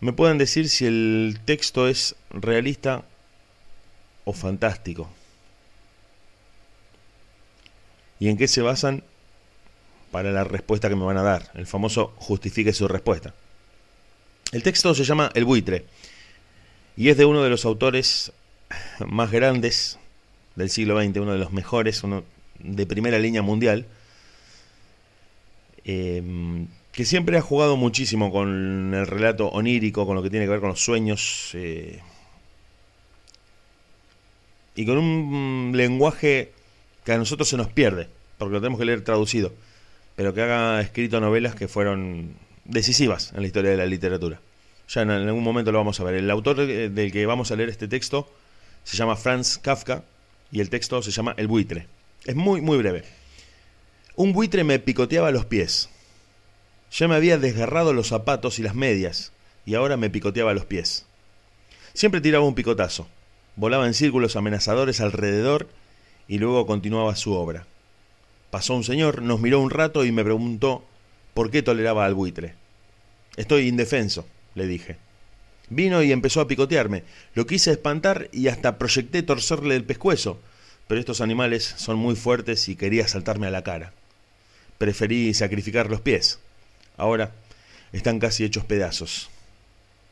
me 0.00 0.12
puedan 0.12 0.38
decir 0.38 0.68
si 0.70 0.86
el 0.86 1.38
texto 1.44 1.86
es 1.86 2.16
realista 2.30 3.04
o 4.24 4.32
fantástico. 4.32 5.08
¿Y 8.18 8.28
en 8.28 8.38
qué 8.38 8.48
se 8.48 8.62
basan 8.62 9.04
para 10.10 10.32
la 10.32 10.44
respuesta 10.44 10.88
que 10.88 10.96
me 10.96 11.04
van 11.04 11.18
a 11.18 11.22
dar? 11.22 11.50
El 11.54 11.66
famoso 11.66 12.14
justifique 12.16 12.72
su 12.72 12.88
respuesta. 12.88 13.34
El 14.52 14.62
texto 14.62 14.94
se 14.94 15.04
llama 15.04 15.30
El 15.34 15.44
buitre 15.44 15.84
y 16.96 17.08
es 17.08 17.16
de 17.16 17.24
uno 17.24 17.42
de 17.42 17.50
los 17.50 17.64
autores 17.64 18.32
más 19.06 19.30
grandes 19.30 19.98
del 20.56 20.70
siglo 20.70 21.00
XX, 21.00 21.16
uno 21.18 21.32
de 21.32 21.38
los 21.38 21.52
mejores, 21.52 22.02
uno 22.04 22.24
de 22.60 22.86
primera 22.86 23.18
línea 23.18 23.42
mundial, 23.42 23.86
em, 25.84 26.66
que 26.92 27.04
siempre 27.04 27.36
ha 27.36 27.42
jugado 27.42 27.76
muchísimo 27.76 28.30
con 28.30 28.94
el 28.94 29.06
relato 29.06 29.48
onírico, 29.48 30.06
con 30.06 30.16
lo 30.16 30.22
que 30.22 30.30
tiene 30.30 30.46
que 30.46 30.50
ver 30.50 30.60
con 30.60 30.70
los 30.70 30.80
sueños, 30.84 31.50
eh, 31.54 32.00
y 34.76 34.86
con 34.86 34.98
un 34.98 35.72
lenguaje 35.74 36.52
que 37.04 37.12
a 37.12 37.18
nosotros 37.18 37.48
se 37.48 37.56
nos 37.56 37.68
pierde, 37.68 38.08
porque 38.38 38.54
lo 38.54 38.60
tenemos 38.60 38.78
que 38.78 38.86
leer 38.86 39.02
traducido, 39.02 39.52
pero 40.16 40.34
que 40.34 40.42
haga 40.42 40.80
escrito 40.80 41.20
novelas 41.20 41.54
que 41.54 41.68
fueron 41.68 42.34
decisivas 42.64 43.32
en 43.34 43.42
la 43.42 43.46
historia 43.46 43.70
de 43.70 43.76
la 43.76 43.86
literatura. 43.86 44.40
Ya 44.88 45.02
en 45.02 45.10
algún 45.10 45.42
momento 45.42 45.72
lo 45.72 45.78
vamos 45.78 45.98
a 46.00 46.04
ver. 46.04 46.14
El 46.14 46.30
autor 46.30 46.66
del 46.66 47.12
que 47.12 47.26
vamos 47.26 47.50
a 47.50 47.56
leer 47.56 47.68
este 47.68 47.88
texto 47.88 48.30
se 48.84 48.96
llama 48.96 49.16
Franz 49.16 49.58
Kafka 49.58 50.04
y 50.52 50.60
el 50.60 50.70
texto 50.70 51.02
se 51.02 51.10
llama 51.10 51.34
El 51.36 51.48
buitre. 51.48 51.88
Es 52.24 52.36
muy, 52.36 52.60
muy 52.60 52.78
breve. 52.78 53.04
Un 54.14 54.32
buitre 54.32 54.62
me 54.62 54.78
picoteaba 54.78 55.30
los 55.32 55.46
pies. 55.46 55.88
Ya 56.92 57.08
me 57.08 57.16
había 57.16 57.38
desgarrado 57.38 57.92
los 57.92 58.08
zapatos 58.08 58.60
y 58.60 58.62
las 58.62 58.76
medias, 58.76 59.32
y 59.66 59.74
ahora 59.74 59.96
me 59.96 60.10
picoteaba 60.10 60.54
los 60.54 60.64
pies. 60.64 61.06
Siempre 61.92 62.20
tiraba 62.20 62.44
un 62.44 62.54
picotazo, 62.54 63.08
volaba 63.56 63.86
en 63.86 63.94
círculos 63.94 64.36
amenazadores 64.36 65.00
alrededor 65.00 65.68
y 66.28 66.38
luego 66.38 66.66
continuaba 66.66 67.16
su 67.16 67.32
obra. 67.32 67.66
Pasó 68.50 68.74
un 68.74 68.84
señor, 68.84 69.22
nos 69.22 69.40
miró 69.40 69.60
un 69.60 69.70
rato 69.70 70.04
y 70.04 70.12
me 70.12 70.22
preguntó 70.22 70.84
por 71.34 71.50
qué 71.50 71.62
toleraba 71.62 72.04
al 72.04 72.14
buitre. 72.14 72.54
Estoy 73.36 73.66
indefenso, 73.66 74.26
le 74.54 74.66
dije. 74.68 74.96
Vino 75.70 76.02
y 76.02 76.12
empezó 76.12 76.40
a 76.40 76.48
picotearme. 76.48 77.04
Lo 77.34 77.46
quise 77.46 77.70
espantar 77.70 78.28
y 78.32 78.48
hasta 78.48 78.78
proyecté 78.78 79.22
torcerle 79.22 79.76
el 79.76 79.84
pescuezo, 79.84 80.38
pero 80.86 81.00
estos 81.00 81.20
animales 81.20 81.74
son 81.76 81.96
muy 81.96 82.16
fuertes 82.16 82.68
y 82.68 82.76
quería 82.76 83.08
saltarme 83.08 83.46
a 83.46 83.50
la 83.50 83.64
cara. 83.64 83.92
Preferí 84.78 85.32
sacrificar 85.32 85.90
los 85.90 86.00
pies. 86.00 86.38
Ahora 86.96 87.32
están 87.92 88.18
casi 88.18 88.44
hechos 88.44 88.64
pedazos. 88.64 89.30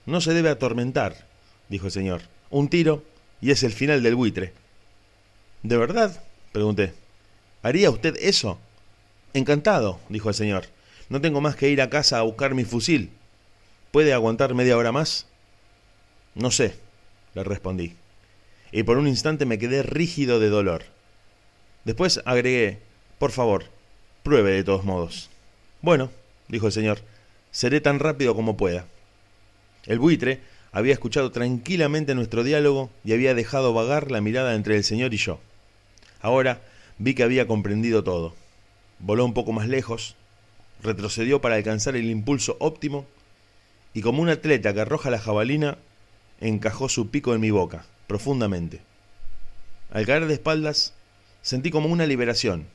No 0.06 0.20
se 0.20 0.34
debe 0.34 0.48
atormentar, 0.48 1.26
dijo 1.68 1.86
el 1.86 1.92
señor. 1.92 2.22
Un 2.50 2.68
tiro 2.68 3.04
y 3.40 3.50
es 3.50 3.62
el 3.62 3.72
final 3.72 4.02
del 4.02 4.14
buitre. 4.14 4.52
¿De 5.62 5.76
verdad? 5.76 6.22
pregunté. 6.52 6.94
¿Haría 7.62 7.90
usted 7.90 8.16
eso? 8.20 8.58
Encantado, 9.34 10.00
dijo 10.08 10.28
el 10.28 10.34
señor. 10.34 10.66
No 11.08 11.20
tengo 11.20 11.40
más 11.40 11.56
que 11.56 11.68
ir 11.68 11.82
a 11.82 11.90
casa 11.90 12.18
a 12.18 12.22
buscar 12.22 12.54
mi 12.54 12.64
fusil. 12.64 13.10
¿Puede 13.90 14.12
aguantar 14.12 14.54
media 14.54 14.76
hora 14.76 14.92
más? 14.92 15.26
No 16.34 16.50
sé, 16.50 16.74
le 17.34 17.44
respondí 17.44 17.94
y 18.72 18.82
por 18.82 18.96
un 18.96 19.06
instante 19.06 19.44
me 19.44 19.58
quedé 19.58 19.82
rígido 19.82 20.40
de 20.40 20.48
dolor. 20.48 20.84
Después 21.84 22.22
agregué, 22.24 22.78
por 23.18 23.30
favor, 23.30 23.66
pruebe 24.22 24.52
de 24.52 24.64
todos 24.64 24.84
modos. 24.84 25.28
Bueno, 25.82 26.10
dijo 26.48 26.66
el 26.66 26.72
señor, 26.72 27.00
seré 27.50 27.80
tan 27.80 27.98
rápido 27.98 28.34
como 28.34 28.56
pueda. 28.56 28.86
El 29.84 29.98
buitre 29.98 30.40
había 30.72 30.94
escuchado 30.94 31.30
tranquilamente 31.30 32.14
nuestro 32.14 32.44
diálogo 32.44 32.90
y 33.04 33.12
había 33.12 33.34
dejado 33.34 33.74
vagar 33.74 34.10
la 34.10 34.22
mirada 34.22 34.54
entre 34.54 34.76
el 34.76 34.84
señor 34.84 35.12
y 35.12 35.18
yo. 35.18 35.38
Ahora 36.22 36.62
vi 36.98 37.14
que 37.14 37.24
había 37.24 37.46
comprendido 37.46 38.02
todo. 38.02 38.34
Voló 39.00 39.24
un 39.24 39.34
poco 39.34 39.52
más 39.52 39.68
lejos, 39.68 40.16
retrocedió 40.82 41.40
para 41.40 41.56
alcanzar 41.56 41.94
el 41.96 42.08
impulso 42.08 42.56
óptimo 42.58 43.06
y 43.92 44.00
como 44.00 44.22
un 44.22 44.30
atleta 44.30 44.72
que 44.72 44.80
arroja 44.80 45.10
la 45.10 45.18
jabalina, 45.18 45.76
encajó 46.42 46.88
su 46.88 47.08
pico 47.08 47.34
en 47.34 47.40
mi 47.40 47.50
boca 47.50 47.86
profundamente. 48.06 48.82
Al 49.90 50.04
caer 50.04 50.26
de 50.26 50.34
espaldas, 50.34 50.92
sentí 51.40 51.70
como 51.70 51.88
una 51.88 52.06
liberación. 52.06 52.66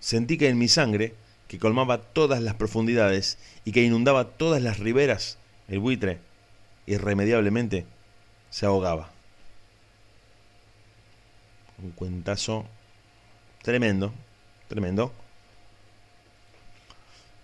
Sentí 0.00 0.38
que 0.38 0.48
en 0.48 0.58
mi 0.58 0.66
sangre, 0.66 1.14
que 1.46 1.58
colmaba 1.58 1.98
todas 1.98 2.40
las 2.40 2.54
profundidades 2.54 3.38
y 3.64 3.72
que 3.72 3.82
inundaba 3.82 4.24
todas 4.24 4.62
las 4.62 4.78
riberas, 4.78 5.38
el 5.68 5.78
buitre, 5.78 6.18
irremediablemente, 6.86 7.84
se 8.48 8.66
ahogaba. 8.66 9.10
Un 11.82 11.90
cuentazo 11.92 12.66
tremendo, 13.62 14.12
tremendo. 14.68 15.12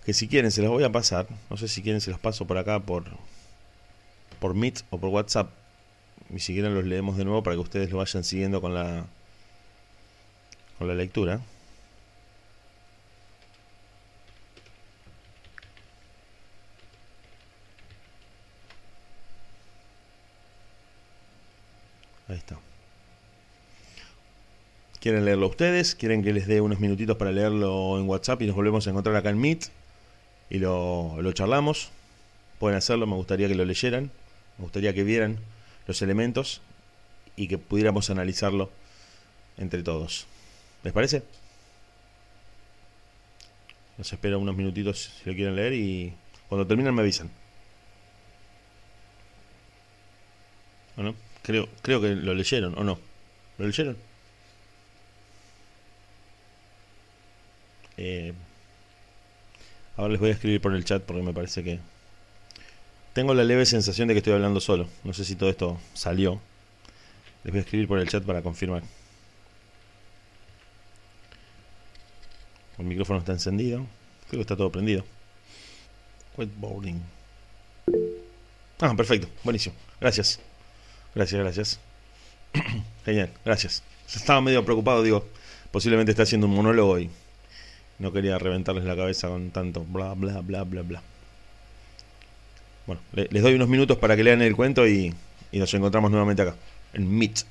Que 0.05 0.15
si 0.15 0.29
quieren 0.29 0.51
se 0.51 0.63
los 0.63 0.71
voy 0.71 0.85
a 0.85 0.93
pasar. 0.93 1.27
No 1.51 1.57
sé 1.57 1.69
si 1.69 1.83
quieren 1.83 2.01
se 2.01 2.11
los 2.11 2.21
paso 2.21 2.47
por 2.47 2.59
acá 2.59 2.81
por 2.81 3.05
por 4.39 4.55
Meet 4.55 4.83
o 4.91 4.99
por 4.99 5.11
WhatsApp 5.11 5.51
ni 6.29 6.41
siquiera 6.41 6.69
los 6.69 6.85
leemos 6.85 7.17
de 7.17 7.25
nuevo 7.25 7.43
para 7.43 7.57
que 7.57 7.61
ustedes 7.61 7.91
lo 7.91 7.99
vayan 7.99 8.25
siguiendo 8.25 8.61
con 8.61 8.75
la 8.75 9.07
con 10.79 10.89
la 10.89 10.95
lectura. 10.95 11.41
Ahí 22.29 22.37
está. 22.37 22.59
¿Quieren 25.01 25.25
leerlo 25.25 25.47
ustedes? 25.47 25.95
¿Quieren 25.95 26.23
que 26.25 26.33
les 26.33 26.47
dé 26.49 26.61
unos 26.61 26.81
minutitos 26.81 27.17
para 27.17 27.31
leerlo 27.31 27.99
en 27.99 28.09
WhatsApp 28.09 28.43
y 28.43 28.47
nos 28.47 28.57
volvemos 28.57 28.87
a 28.87 28.91
encontrar 28.91 29.15
acá 29.15 29.31
en 29.31 29.39
Meet 29.39 29.67
y 30.51 30.59
lo, 30.59 31.23
lo 31.23 31.33
charlamos? 31.33 31.91
Pueden 32.59 32.77
hacerlo, 32.77 33.07
me 33.07 33.15
gustaría 33.15 33.47
que 33.47 33.55
lo 33.55 33.65
leyeran, 33.65 34.11
me 34.59 34.65
gustaría 34.65 34.93
que 34.95 35.05
vieran 35.05 35.39
los 35.87 36.03
elementos 36.03 36.61
y 37.37 37.49
que 37.49 37.59
pudiéramos 37.59 38.11
analizarlo 38.11 38.71
entre 39.59 39.83
todos. 39.83 40.27
¿Les 40.83 40.93
parece? 40.93 41.23
Los 43.99 44.13
espero 44.13 44.39
unos 44.39 44.57
minutitos 44.57 45.13
si 45.23 45.31
lo 45.31 45.35
quieren 45.35 45.57
leer 45.57 45.73
y 45.73 46.13
cuando 46.49 46.67
terminan 46.67 46.95
me 46.95 47.03
avisan. 47.03 47.31
Bueno, 50.97 51.15
creo, 51.43 51.69
creo 51.83 52.01
que 52.01 52.15
lo 52.15 52.35
leyeron, 52.35 52.79
¿o 52.79 52.85
no? 52.85 52.99
¿Lo 53.59 53.67
leyeron? 53.67 53.97
Eh, 57.99 58.33
ahora 59.97 60.13
les 60.13 60.21
voy 60.21 60.31
a 60.31 60.33
escribir 60.33 60.61
por 60.61 60.75
el 60.75 60.85
chat 60.85 61.03
porque 61.03 61.23
me 61.23 61.33
parece 61.33 61.65
que 61.65 61.81
tengo 63.17 63.33
la 63.33 63.45
leve 63.45 63.65
sensación 63.65 64.09
de 64.09 64.13
que 64.13 64.19
estoy 64.19 64.35
hablando 64.35 64.61
solo. 64.61 64.87
No 65.03 65.15
sé 65.15 65.25
si 65.25 65.37
todo 65.37 65.49
esto 65.49 65.79
salió. 65.95 66.39
Les 67.45 67.51
voy 67.51 67.61
a 67.61 67.63
escribir 67.63 67.89
por 67.89 67.99
el 67.99 68.07
chat 68.07 68.23
para 68.23 68.43
confirmar. 68.43 68.83
El 72.77 72.85
micrófono 72.85 73.21
está 73.21 73.33
encendido. 73.33 73.87
Creo 74.29 74.41
que 74.41 74.43
está 74.43 74.55
todo 74.55 74.71
prendido. 74.71 75.03
Whiteboarding. 76.37 77.01
Ah, 78.81 78.95
perfecto. 78.95 79.29
Buenísimo. 79.45 79.75
Gracias. 79.99 80.39
Gracias, 81.15 81.41
gracias. 81.41 81.81
Genial, 83.07 83.33
gracias. 83.47 83.83
Estaba 84.15 84.43
medio 84.43 84.63
preocupado, 84.63 85.03
digo, 85.03 85.27
posiblemente 85.71 86.11
está 86.11 86.25
haciendo 86.25 86.49
un 86.49 86.55
monólogo 86.55 86.99
y 86.99 87.09
no 87.99 88.13
quería 88.13 88.37
reventarles 88.37 88.85
la 88.85 88.95
cabeza 88.95 89.29
con 89.29 89.53
tanto 89.53 89.85
bla, 89.85 90.13
bla, 90.13 90.43
bla, 90.43 90.65
bla, 90.65 90.83
bla. 90.83 91.03
Bueno, 92.87 93.01
les 93.13 93.43
doy 93.43 93.55
unos 93.55 93.69
minutos 93.69 93.99
para 93.99 94.17
que 94.17 94.23
lean 94.23 94.43
el 94.43 94.55
cuento 94.55 94.87
y, 94.87 95.13
nos 95.53 95.73
encontramos 95.75 96.11
nuevamente 96.11 96.43
acá, 96.43 96.55
en 96.93 97.19
Meet. 97.19 97.45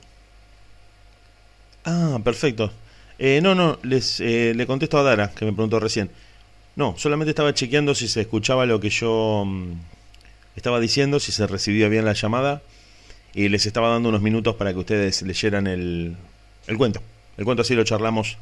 Ah, 1.84 2.20
perfecto. 2.24 2.72
Eh, 3.18 3.40
no, 3.42 3.56
no, 3.56 3.80
les, 3.84 4.20
eh, 4.20 4.54
le 4.56 4.68
contesto 4.68 4.98
a 4.98 5.04
Dara, 5.04 5.32
que 5.32 5.46
me 5.46 5.54
preguntó 5.54 5.80
recién. 5.80 6.10
No, 6.76 6.96
solamente 6.98 7.32
estaba 7.32 7.54
chequeando 7.54 7.96
si 7.96 8.08
se 8.08 8.22
escuchaba 8.22 8.66
lo 8.66 8.80
que 8.80 8.90
yo 8.90 9.44
mm, 9.46 9.72
estaba 10.56 10.80
diciendo, 10.80 11.20
si 11.20 11.32
se 11.32 11.48
recibía 11.48 11.88
bien 11.90 12.06
la 12.06 12.14
llamada 12.14 12.62
y 13.34 13.50
les 13.50 13.66
estaba 13.66 13.90
dando 13.90 14.10
unos 14.10 14.22
minutos 14.22 14.56
para 14.56 14.74
que 14.74 14.80
ustedes 14.80 15.22
leyeran 15.22 15.68
el, 15.68 16.16
el 16.68 16.78
cuento. 16.78 17.02
El 17.38 17.46
cuento 17.46 17.62
así 17.62 17.76
lo 17.76 17.84
charlamos 17.84 18.38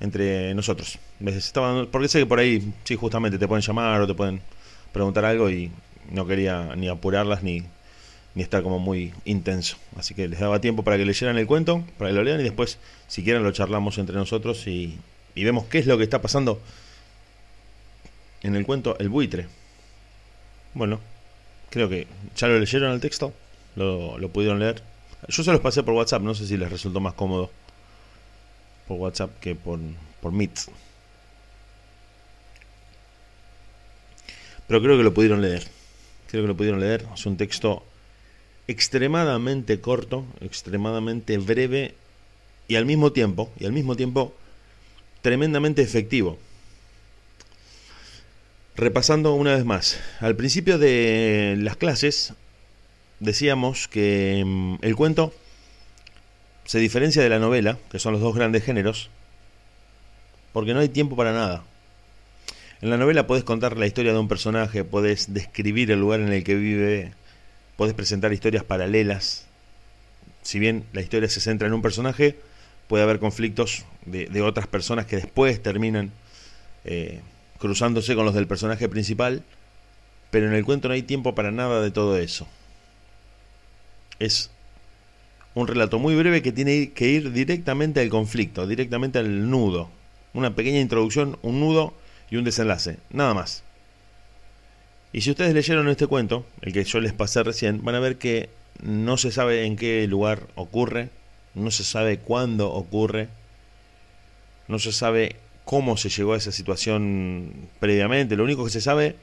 entre 0.00 0.54
nosotros. 0.54 0.98
Les 1.20 1.36
estaba 1.36 1.86
porque 1.86 2.08
sé 2.08 2.20
que 2.20 2.26
por 2.26 2.38
ahí, 2.38 2.72
sí, 2.84 2.96
justamente 2.96 3.38
te 3.38 3.48
pueden 3.48 3.62
llamar 3.62 4.00
o 4.00 4.06
te 4.06 4.14
pueden 4.14 4.40
preguntar 4.92 5.24
algo 5.24 5.50
y 5.50 5.70
no 6.10 6.26
quería 6.26 6.74
ni 6.76 6.88
apurarlas 6.88 7.42
ni, 7.42 7.62
ni 8.34 8.42
estar 8.42 8.62
como 8.62 8.78
muy 8.78 9.12
intenso. 9.24 9.76
Así 9.96 10.14
que 10.14 10.28
les 10.28 10.40
daba 10.40 10.60
tiempo 10.60 10.84
para 10.84 10.96
que 10.96 11.04
leyeran 11.04 11.38
el 11.38 11.46
cuento, 11.46 11.84
para 11.98 12.10
que 12.10 12.16
lo 12.16 12.24
lean 12.24 12.40
y 12.40 12.44
después, 12.44 12.78
si 13.08 13.22
quieren, 13.22 13.42
lo 13.42 13.52
charlamos 13.52 13.98
entre 13.98 14.16
nosotros 14.16 14.66
y, 14.66 14.98
y 15.34 15.44
vemos 15.44 15.64
qué 15.66 15.78
es 15.78 15.86
lo 15.86 15.98
que 15.98 16.04
está 16.04 16.20
pasando 16.20 16.60
en 18.42 18.54
el 18.56 18.66
cuento 18.66 18.96
El 18.98 19.08
buitre. 19.08 19.46
Bueno, 20.74 21.00
creo 21.70 21.88
que 21.88 22.06
ya 22.36 22.48
lo 22.48 22.58
leyeron 22.58 22.92
el 22.92 23.00
texto, 23.00 23.32
lo, 23.76 24.18
lo 24.18 24.28
pudieron 24.28 24.58
leer. 24.58 24.82
Yo 25.28 25.42
se 25.42 25.52
los 25.52 25.60
pasé 25.60 25.82
por 25.82 25.94
WhatsApp, 25.94 26.22
no 26.22 26.34
sé 26.34 26.46
si 26.46 26.56
les 26.56 26.70
resultó 26.70 27.00
más 27.00 27.14
cómodo 27.14 27.50
por 28.86 28.98
WhatsApp 28.98 29.30
que 29.40 29.54
por, 29.54 29.78
por 30.20 30.32
Meet. 30.32 30.58
Pero 34.66 34.82
creo 34.82 34.96
que 34.96 35.02
lo 35.02 35.14
pudieron 35.14 35.42
leer. 35.42 35.62
Creo 36.34 36.42
que 36.42 36.48
lo 36.48 36.56
pudieron 36.56 36.80
leer. 36.80 37.06
Es 37.14 37.26
un 37.26 37.36
texto 37.36 37.84
extremadamente 38.66 39.80
corto, 39.80 40.24
extremadamente 40.40 41.38
breve 41.38 41.94
y 42.66 42.74
al 42.74 42.86
mismo 42.86 43.12
tiempo, 43.12 43.52
y 43.56 43.66
al 43.66 43.72
mismo 43.72 43.94
tiempo 43.94 44.34
tremendamente 45.22 45.80
efectivo. 45.80 46.36
Repasando 48.74 49.34
una 49.34 49.54
vez 49.54 49.64
más, 49.64 50.00
al 50.18 50.34
principio 50.34 50.76
de 50.76 51.54
las 51.56 51.76
clases 51.76 52.32
decíamos 53.20 53.86
que 53.86 54.42
mm, 54.44 54.78
el 54.82 54.96
cuento 54.96 55.32
se 56.64 56.80
diferencia 56.80 57.22
de 57.22 57.28
la 57.28 57.38
novela, 57.38 57.78
que 57.92 58.00
son 58.00 58.12
los 58.12 58.20
dos 58.20 58.34
grandes 58.34 58.64
géneros, 58.64 59.08
porque 60.52 60.74
no 60.74 60.80
hay 60.80 60.88
tiempo 60.88 61.14
para 61.14 61.32
nada. 61.32 61.62
En 62.80 62.90
la 62.90 62.96
novela 62.96 63.26
puedes 63.26 63.44
contar 63.44 63.76
la 63.76 63.86
historia 63.86 64.12
de 64.12 64.18
un 64.18 64.28
personaje, 64.28 64.84
puedes 64.84 65.32
describir 65.32 65.90
el 65.90 66.00
lugar 66.00 66.20
en 66.20 66.32
el 66.32 66.44
que 66.44 66.54
vive, 66.54 67.12
puedes 67.76 67.94
presentar 67.94 68.32
historias 68.32 68.64
paralelas. 68.64 69.46
Si 70.42 70.58
bien 70.58 70.84
la 70.92 71.00
historia 71.00 71.28
se 71.28 71.40
centra 71.40 71.68
en 71.68 71.74
un 71.74 71.82
personaje, 71.82 72.36
puede 72.88 73.04
haber 73.04 73.18
conflictos 73.18 73.84
de, 74.04 74.42
otras 74.42 74.66
personas 74.66 75.06
que 75.06 75.16
después 75.16 75.62
terminan 75.62 76.10
eh, 76.84 77.20
cruzándose 77.58 78.14
con 78.14 78.26
los 78.26 78.34
del 78.34 78.46
personaje 78.46 78.88
principal, 78.88 79.42
pero 80.30 80.46
en 80.46 80.52
el 80.52 80.64
cuento 80.64 80.88
no 80.88 80.94
hay 80.94 81.02
tiempo 81.02 81.34
para 81.34 81.50
nada 81.50 81.80
de 81.80 81.90
todo 81.90 82.18
eso. 82.18 82.46
Es 84.18 84.50
un 85.54 85.68
relato 85.68 85.98
muy 85.98 86.14
breve 86.16 86.42
que 86.42 86.52
tiene 86.52 86.90
que 86.90 87.08
ir 87.08 87.32
directamente 87.32 88.00
al 88.00 88.08
conflicto, 88.10 88.66
directamente 88.66 89.18
al 89.18 89.48
nudo. 89.48 89.88
Una 90.34 90.54
pequeña 90.54 90.80
introducción, 90.80 91.38
un 91.42 91.60
nudo 91.60 91.94
y 92.34 92.36
un 92.36 92.42
desenlace, 92.42 92.98
nada 93.10 93.32
más. 93.32 93.62
Y 95.12 95.20
si 95.20 95.30
ustedes 95.30 95.54
leyeron 95.54 95.88
este 95.88 96.08
cuento, 96.08 96.44
el 96.62 96.72
que 96.72 96.82
yo 96.82 96.98
les 96.98 97.12
pasé 97.12 97.44
recién, 97.44 97.84
van 97.84 97.94
a 97.94 98.00
ver 98.00 98.18
que 98.18 98.50
no 98.82 99.16
se 99.16 99.30
sabe 99.30 99.64
en 99.66 99.76
qué 99.76 100.04
lugar 100.08 100.48
ocurre, 100.56 101.10
no 101.54 101.70
se 101.70 101.84
sabe 101.84 102.18
cuándo 102.18 102.72
ocurre, 102.72 103.28
no 104.66 104.80
se 104.80 104.90
sabe 104.90 105.36
cómo 105.64 105.96
se 105.96 106.08
llegó 106.08 106.32
a 106.32 106.36
esa 106.36 106.50
situación 106.50 107.68
previamente. 107.78 108.34
Lo 108.34 108.42
único 108.42 108.64
que 108.64 108.70
se 108.70 108.80
sabe 108.80 109.14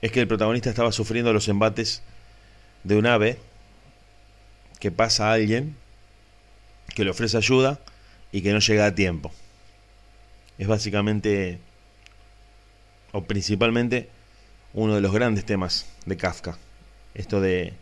es 0.00 0.12
que 0.12 0.20
el 0.20 0.28
protagonista 0.28 0.70
estaba 0.70 0.92
sufriendo 0.92 1.32
los 1.32 1.48
embates 1.48 2.04
de 2.84 2.98
un 2.98 3.06
ave 3.06 3.36
que 4.78 4.92
pasa 4.92 5.30
a 5.30 5.32
alguien 5.32 5.74
que 6.94 7.02
le 7.02 7.10
ofrece 7.10 7.36
ayuda 7.36 7.80
y 8.30 8.42
que 8.42 8.52
no 8.52 8.60
llega 8.60 8.86
a 8.86 8.94
tiempo. 8.94 9.32
Es 10.56 10.68
básicamente 10.68 11.58
o 13.12 13.24
principalmente 13.24 14.08
uno 14.74 14.94
de 14.94 15.00
los 15.00 15.12
grandes 15.12 15.44
temas 15.44 15.86
de 16.06 16.16
Kafka. 16.16 16.58
Esto 17.14 17.40
de 17.40 17.74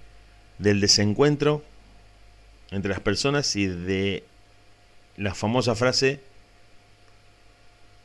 del 0.58 0.80
desencuentro 0.80 1.62
entre 2.70 2.90
las 2.90 3.00
personas 3.00 3.54
y 3.56 3.66
de 3.66 4.24
la 5.16 5.34
famosa 5.34 5.74
frase 5.74 6.20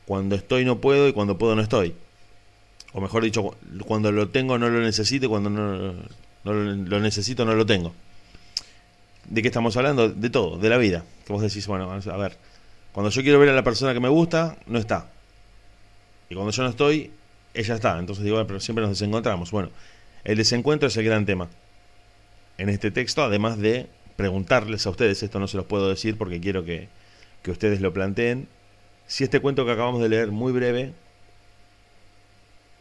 cuando 0.06 0.34
estoy 0.34 0.64
no 0.64 0.80
puedo 0.80 1.08
y 1.08 1.12
cuando 1.12 1.38
puedo 1.38 1.54
no 1.54 1.62
estoy. 1.62 1.94
O 2.92 3.00
mejor 3.00 3.24
dicho, 3.24 3.56
cuando 3.86 4.12
lo 4.12 4.28
tengo 4.28 4.58
no 4.58 4.68
lo 4.68 4.80
necesito 4.80 5.26
y 5.26 5.28
cuando 5.28 5.48
no, 5.48 5.94
lo 6.44 7.00
necesito 7.00 7.44
no 7.44 7.54
lo 7.54 7.64
tengo. 7.64 7.94
¿De 9.28 9.40
qué 9.40 9.48
estamos 9.48 9.76
hablando? 9.76 10.08
De 10.08 10.30
todo, 10.30 10.58
de 10.58 10.68
la 10.68 10.76
vida. 10.76 11.04
Que 11.26 11.32
vos 11.32 11.42
decís, 11.42 11.66
bueno, 11.66 11.90
a 11.90 12.16
ver, 12.16 12.36
cuando 12.92 13.10
yo 13.10 13.22
quiero 13.22 13.38
ver 13.38 13.48
a 13.48 13.54
la 13.54 13.62
persona 13.62 13.94
que 13.94 14.00
me 14.00 14.08
gusta, 14.08 14.58
no 14.66 14.78
está. 14.78 15.11
Y 16.32 16.34
cuando 16.34 16.50
yo 16.50 16.62
no 16.62 16.70
estoy, 16.70 17.10
ella 17.52 17.74
está. 17.74 17.98
Entonces 17.98 18.24
digo, 18.24 18.42
pero 18.46 18.58
siempre 18.58 18.80
nos 18.80 18.98
desencontramos. 18.98 19.50
Bueno, 19.50 19.68
el 20.24 20.38
desencuentro 20.38 20.88
es 20.88 20.96
el 20.96 21.04
gran 21.04 21.26
tema. 21.26 21.50
En 22.56 22.70
este 22.70 22.90
texto, 22.90 23.22
además 23.22 23.58
de 23.58 23.86
preguntarles 24.16 24.86
a 24.86 24.90
ustedes, 24.90 25.22
esto 25.22 25.38
no 25.38 25.46
se 25.46 25.58
los 25.58 25.66
puedo 25.66 25.90
decir 25.90 26.16
porque 26.16 26.40
quiero 26.40 26.64
que, 26.64 26.88
que 27.42 27.50
ustedes 27.50 27.82
lo 27.82 27.92
planteen, 27.92 28.48
si 29.06 29.24
este 29.24 29.40
cuento 29.40 29.66
que 29.66 29.72
acabamos 29.72 30.00
de 30.00 30.08
leer, 30.08 30.30
muy 30.30 30.52
breve, 30.52 30.94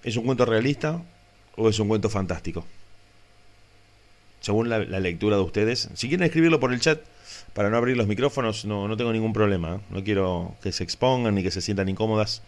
es 0.04 0.16
un 0.16 0.24
cuento 0.24 0.46
realista 0.46 1.02
o 1.58 1.68
es 1.68 1.78
un 1.78 1.90
cuento 1.90 2.10
fantástico. 2.10 2.66
Según 4.40 4.70
la, 4.70 4.80
lectura 4.80 5.36
de 5.36 5.42
ustedes. 5.42 5.90
Si 5.94 6.08
quieren 6.08 6.26
escribirlo 6.26 6.62
por 6.62 6.72
el 6.72 6.80
chat, 6.80 7.02
para 7.54 7.70
no 7.70 7.76
abrir 7.76 7.98
los 7.98 8.08
micrófonos, 8.08 8.64
no, 8.64 8.88
no 8.88 8.96
tengo 8.96 9.12
ningún 9.12 9.34
problema. 9.34 9.76
¿eh? 9.76 9.80
No 9.90 10.06
quiero 10.06 10.56
que 10.64 10.72
se 10.72 10.86
expongan 10.86 11.36
ni 11.36 11.44
que 11.44 11.52
se 11.52 11.60
sientan 11.60 11.90
incómodas, 11.90 12.44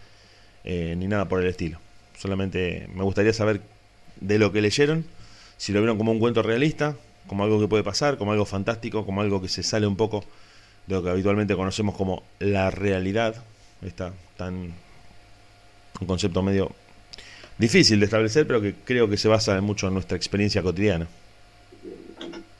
eh, 0.63 0.95
ni 0.97 1.08
nada 1.08 1.28
por 1.28 1.41
el 1.41 1.47
estilo. 1.47 1.80
Solamente 2.17 2.88
me 2.93 3.04
gustaría 3.04 3.34
saber 3.34 3.62
de 4.19 4.39
lo 4.39 4.52
que 4.52 4.62
leyeron, 4.62 5.06
si 5.58 5.73
lo 5.73 5.80
vieron 5.80 5.97
como 5.97 6.12
un 6.12 6.19
cuento 6.19 6.41
realista, 6.41 6.95
como 7.28 7.43
algo 7.43 7.60
que 7.60 7.67
puede 7.67 7.84
pasar, 7.84 8.17
como 8.17 8.32
algo 8.32 8.45
fantástico, 8.45 9.06
como 9.06 9.21
algo 9.21 9.41
que 9.41 9.49
se 9.49 9.63
sale 9.63 9.88
un 9.88 9.95
poco 9.95 10.23
de 10.88 10.95
lo 10.95 11.04
que 11.04 11.10
habitualmente 11.10 11.56
conocemos 11.56 11.95
como 11.95 12.23
la 12.39 12.69
realidad, 12.71 13.36
está 13.82 14.13
tan 14.38 14.73
un 16.02 16.08
concepto 16.08 16.41
medio 16.41 16.71
difícil 17.58 17.99
de 17.99 18.06
establecer, 18.06 18.47
pero 18.47 18.62
que 18.62 18.76
creo 18.84 19.10
que 19.10 19.17
se 19.17 19.28
basa 19.28 19.60
mucho 19.62 19.88
en 19.88 19.93
nuestra 19.93 20.17
experiencia 20.17 20.62
cotidiana. 20.62 21.08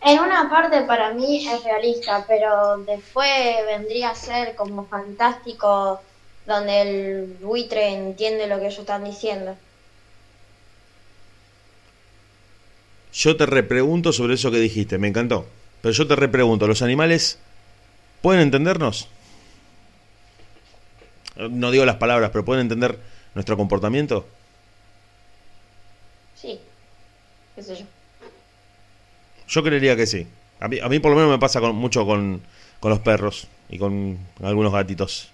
En 0.06 0.20
una 0.20 0.50
parte 0.50 0.82
para 0.82 1.14
mí 1.14 1.48
es 1.48 1.64
realista, 1.64 2.26
pero 2.28 2.78
después 2.86 3.30
vendría 3.66 4.10
a 4.10 4.16
ser 4.16 4.56
como 4.56 4.86
fantástico 4.86 6.02
donde 6.46 6.82
el 6.82 7.38
buitre 7.42 7.94
entiende 7.94 8.48
lo 8.48 8.60
que 8.60 8.68
ellos 8.68 8.80
están 8.80 9.04
diciendo. 9.04 9.56
Yo 13.14 13.38
te 13.38 13.46
repregunto 13.46 14.12
sobre 14.12 14.34
eso 14.34 14.52
que 14.52 14.58
dijiste, 14.58 14.98
me 14.98 15.08
encantó. 15.08 15.46
Pero 15.82 15.94
yo 15.94 16.08
te 16.08 16.16
repregunto, 16.16 16.68
¿los 16.68 16.82
animales 16.82 17.38
pueden 18.22 18.42
entendernos? 18.42 19.08
No 21.36 21.72
digo 21.72 21.86
las 21.86 21.98
palabras, 21.98 22.32
pero 22.32 22.46
¿pueden 22.46 22.62
entender 22.62 22.98
nuestro 23.36 23.58
comportamiento? 23.58 24.26
Sí, 26.36 26.60
qué 27.56 27.64
sé 27.64 27.76
yo. 27.76 27.86
Yo 29.48 29.64
creería 29.64 29.96
que 29.96 30.08
sí. 30.08 30.28
A 30.60 30.68
mí, 30.68 30.80
a 30.80 30.90
mí 30.90 31.00
por 31.00 31.12
lo 31.12 31.18
menos 31.18 31.32
me 31.32 31.40
pasa 31.40 31.60
mucho 31.60 32.06
con, 32.06 32.42
con 32.80 32.90
los 32.90 33.00
perros 33.00 33.48
y 33.70 33.78
con 33.78 34.18
algunos 34.42 34.72
gatitos. 34.72 35.33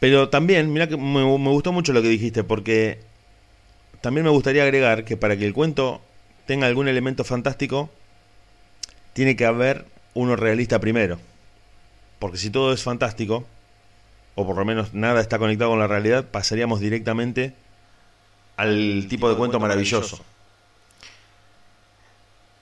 Pero 0.00 0.30
también, 0.30 0.72
mira 0.72 0.88
que 0.88 0.96
me, 0.96 1.22
me, 1.38 1.50
gustó 1.50 1.72
mucho 1.72 1.92
lo 1.92 2.02
que 2.02 2.08
dijiste, 2.08 2.42
porque 2.42 3.00
también 4.00 4.24
me 4.24 4.30
gustaría 4.30 4.62
agregar 4.62 5.04
que 5.04 5.16
para 5.16 5.36
que 5.36 5.46
el 5.46 5.52
cuento 5.52 6.00
tenga 6.46 6.66
algún 6.66 6.88
elemento 6.88 7.22
fantástico, 7.22 7.90
tiene 9.12 9.36
que 9.36 9.44
haber 9.44 9.84
uno 10.14 10.36
realista 10.36 10.80
primero. 10.80 11.18
Porque 12.18 12.38
si 12.38 12.50
todo 12.50 12.72
es 12.72 12.82
fantástico, 12.82 13.44
o 14.34 14.46
por 14.46 14.56
lo 14.56 14.64
menos 14.64 14.94
nada 14.94 15.20
está 15.20 15.38
conectado 15.38 15.70
con 15.70 15.78
la 15.78 15.86
realidad, 15.86 16.24
pasaríamos 16.30 16.80
directamente 16.80 17.54
al 18.56 19.06
tipo 19.08 19.28
de 19.28 19.36
cuento 19.36 19.60
maravilloso. 19.60 20.24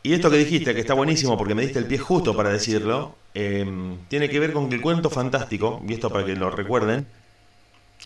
Y 0.03 0.13
esto 0.13 0.31
que 0.31 0.39
dijiste, 0.39 0.75
que 0.75 0.81
está 0.81 0.95
buenísimo 0.95 1.37
porque 1.37 1.55
me 1.55 1.63
diste 1.63 1.79
el 1.79 1.87
pie 1.87 1.99
justo 1.99 2.37
para 2.37 2.51
decirlo, 2.51 3.17
em, 3.35 3.99
tiene 4.09 4.29
que 4.29 4.41
ver 4.41 4.53
con 4.53 4.69
que 4.69 4.77
el 4.77 4.81
cuento 4.81 5.11
fantástico, 5.11 5.83
y 5.87 5.93
esto 5.93 6.11
para 6.11 6.25
que 6.25 6.35
lo 6.35 6.51
recuerden, 6.51 7.07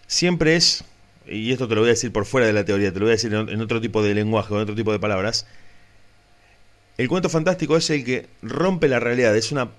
siempre 0.06 0.56
es, 0.56 0.84
y 1.26 1.52
esto 1.52 1.68
te 1.68 1.74
lo 1.74 1.82
voy 1.82 1.90
a 1.90 1.92
decir 1.92 2.12
por 2.12 2.24
fuera 2.24 2.46
de 2.46 2.52
la 2.52 2.64
teoría, 2.64 2.92
te 2.92 2.98
lo 2.98 3.06
voy 3.06 3.12
a 3.12 3.16
decir 3.16 3.32
en 3.34 3.60
otro 3.60 3.80
tipo 3.80 4.02
de 4.02 4.14
lenguaje 4.14 4.54
en 4.54 4.60
otro 4.60 4.74
tipo 4.74 4.92
de 4.92 4.98
palabras, 4.98 5.46
el 6.98 7.08
cuento 7.08 7.28
fantástico 7.28 7.76
es 7.76 7.88
el 7.90 8.04
que 8.04 8.26
rompe 8.42 8.88
la 8.88 9.00
realidad, 9.00 9.36
es 9.36 9.52
una 9.52 9.70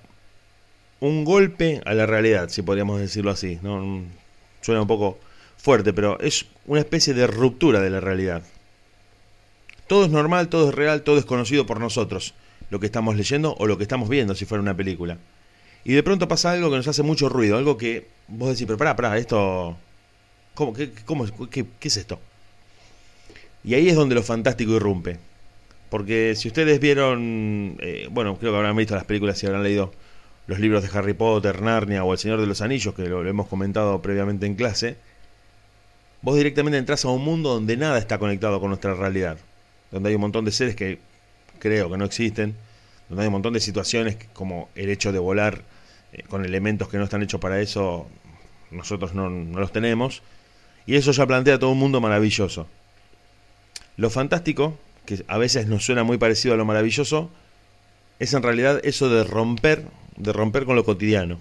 un 1.04 1.26
golpe 1.26 1.82
a 1.86 1.93
la 1.93 2.06
realidad, 2.06 2.47
si 2.47 2.62
podríamos 2.62 2.97
decirlo 2.97 3.30
así. 3.30 3.60
¿no? 3.62 4.04
Suena 4.62 4.82
un 4.82 4.88
poco 4.88 5.19
fuerte, 5.58 5.91
pero 5.91 6.17
es 6.21 6.45
una 6.65 6.80
especie 6.80 7.13
de 7.13 7.28
ruptura 7.28 7.82
de 7.82 7.89
la 7.89 7.99
realidad. 7.99 8.41
todo 9.88 10.06
es 10.06 10.12
normal, 10.12 10.47
todo 10.47 10.69
es 10.69 10.76
real, 10.76 11.04
todo 11.04 11.17
es 11.17 11.26
conocido 11.26 11.65
por 11.65 11.82
nosotros, 11.82 12.36
lo 12.69 12.80
que 12.80 12.86
estamos 12.86 13.17
leyendo 13.17 13.54
o 13.60 13.67
lo 13.67 13.78
que 13.78 13.84
estamos 13.84 14.08
viendo 14.08 14.34
si 14.34 14.45
fuera 14.45 14.62
una 14.62 14.78
película. 14.78 15.17
Y 15.84 15.91
de 15.91 16.04
pronto 16.04 16.30
pasa 16.30 16.52
algo 16.52 16.69
que 16.69 16.78
nos 16.78 16.88
hace 16.88 17.04
mucho 17.04 17.28
ruido, 17.28 17.58
algo 17.58 17.78
que 17.78 18.08
vos 18.30 18.49
decís, 18.49 18.65
pero 18.65 18.78
pará, 18.78 18.95
pará, 18.95 19.17
esto... 19.17 19.78
¿Cómo, 20.56 20.74
qué, 20.74 20.92
cómo, 21.06 21.26
qué, 21.50 21.66
qué 21.80 21.88
es 21.88 21.98
esto? 21.98 22.20
Y 23.63 23.76
ahí 23.76 23.89
es 23.89 23.96
donde 23.96 24.16
lo 24.16 24.24
fantástico 24.24 24.74
irrumpe. 24.74 25.18
Porque 25.89 26.34
si 26.36 26.48
ustedes 26.48 26.80
vieron, 26.80 27.78
eh, 27.80 28.08
bueno, 28.10 28.36
creo 28.38 28.52
que 28.52 28.58
habrán 28.58 28.76
visto 28.76 28.96
las 28.96 29.06
películas 29.06 29.42
y 29.44 29.46
habrán 29.46 29.63
leído 29.63 29.94
los 30.48 30.60
libros 30.60 30.84
de 30.84 30.98
Harry 30.98 31.13
Potter, 31.13 31.62
Narnia 31.62 32.04
o 32.04 32.12
El 32.12 32.18
Señor 32.18 32.42
de 32.42 32.48
los 32.48 32.62
Anillos, 32.62 32.94
que 32.96 33.04
lo, 33.04 33.26
hemos 33.26 33.48
comentado 33.48 34.02
previamente 34.02 34.46
en 34.46 34.56
clase, 34.56 34.98
vos 36.22 36.36
directamente 36.36 36.78
entras 36.78 37.06
a 37.06 37.10
un 37.10 37.24
mundo 37.24 37.54
donde 37.54 37.78
nada 37.78 37.98
está 37.98 38.18
conectado 38.18 38.60
con 38.60 38.70
nuestra 38.70 38.96
realidad. 38.96 39.38
Donde 39.92 40.10
hay 40.10 40.16
un 40.16 40.22
montón 40.22 40.46
de 40.46 40.52
seres 40.52 40.76
que 40.76 40.98
creo 41.60 41.89
que 41.92 41.98
no 41.98 42.06
existen, 42.06 42.56
donde 43.08 43.22
hay 43.22 43.28
un 43.28 43.34
montón 43.34 43.54
de 43.54 43.60
situaciones 43.60 44.18
como 44.34 44.70
el 44.76 44.89
hecho 44.89 45.12
de 45.12 45.20
volar 45.20 45.62
eh, 46.12 46.24
con 46.24 46.44
elementos 46.44 46.89
que 46.89 46.98
no 46.98 47.04
están 47.04 47.22
hechos 47.22 47.39
para 47.39 47.62
eso, 47.62 48.08
nosotros 48.72 49.13
no, 49.13 49.30
no 49.30 49.60
los 49.60 49.72
tenemos. 49.72 50.24
Y 50.86 50.96
eso 50.96 51.12
ya 51.12 51.26
plantea 51.26 51.60
todo 51.60 51.72
un 51.72 51.80
mundo 51.80 52.02
maravilloso. 52.02 52.67
Lo 53.98 54.10
fantástico, 54.10 54.78
que 55.06 55.24
a 55.28 55.38
veces 55.38 55.67
nos 55.67 55.86
suena 55.86 56.04
muy 56.04 56.17
parecido 56.17 56.54
a 56.54 56.58
lo 56.58 56.65
maravilloso, 56.65 57.30
es 58.19 58.34
en 58.34 58.43
realidad 58.43 58.82
eso 58.84 59.10
de 59.10 59.24
romper, 59.24 59.86
de 60.17 60.34
romper 60.34 60.65
con 60.65 60.76
lo 60.76 60.84
cotidiano. 60.84 61.39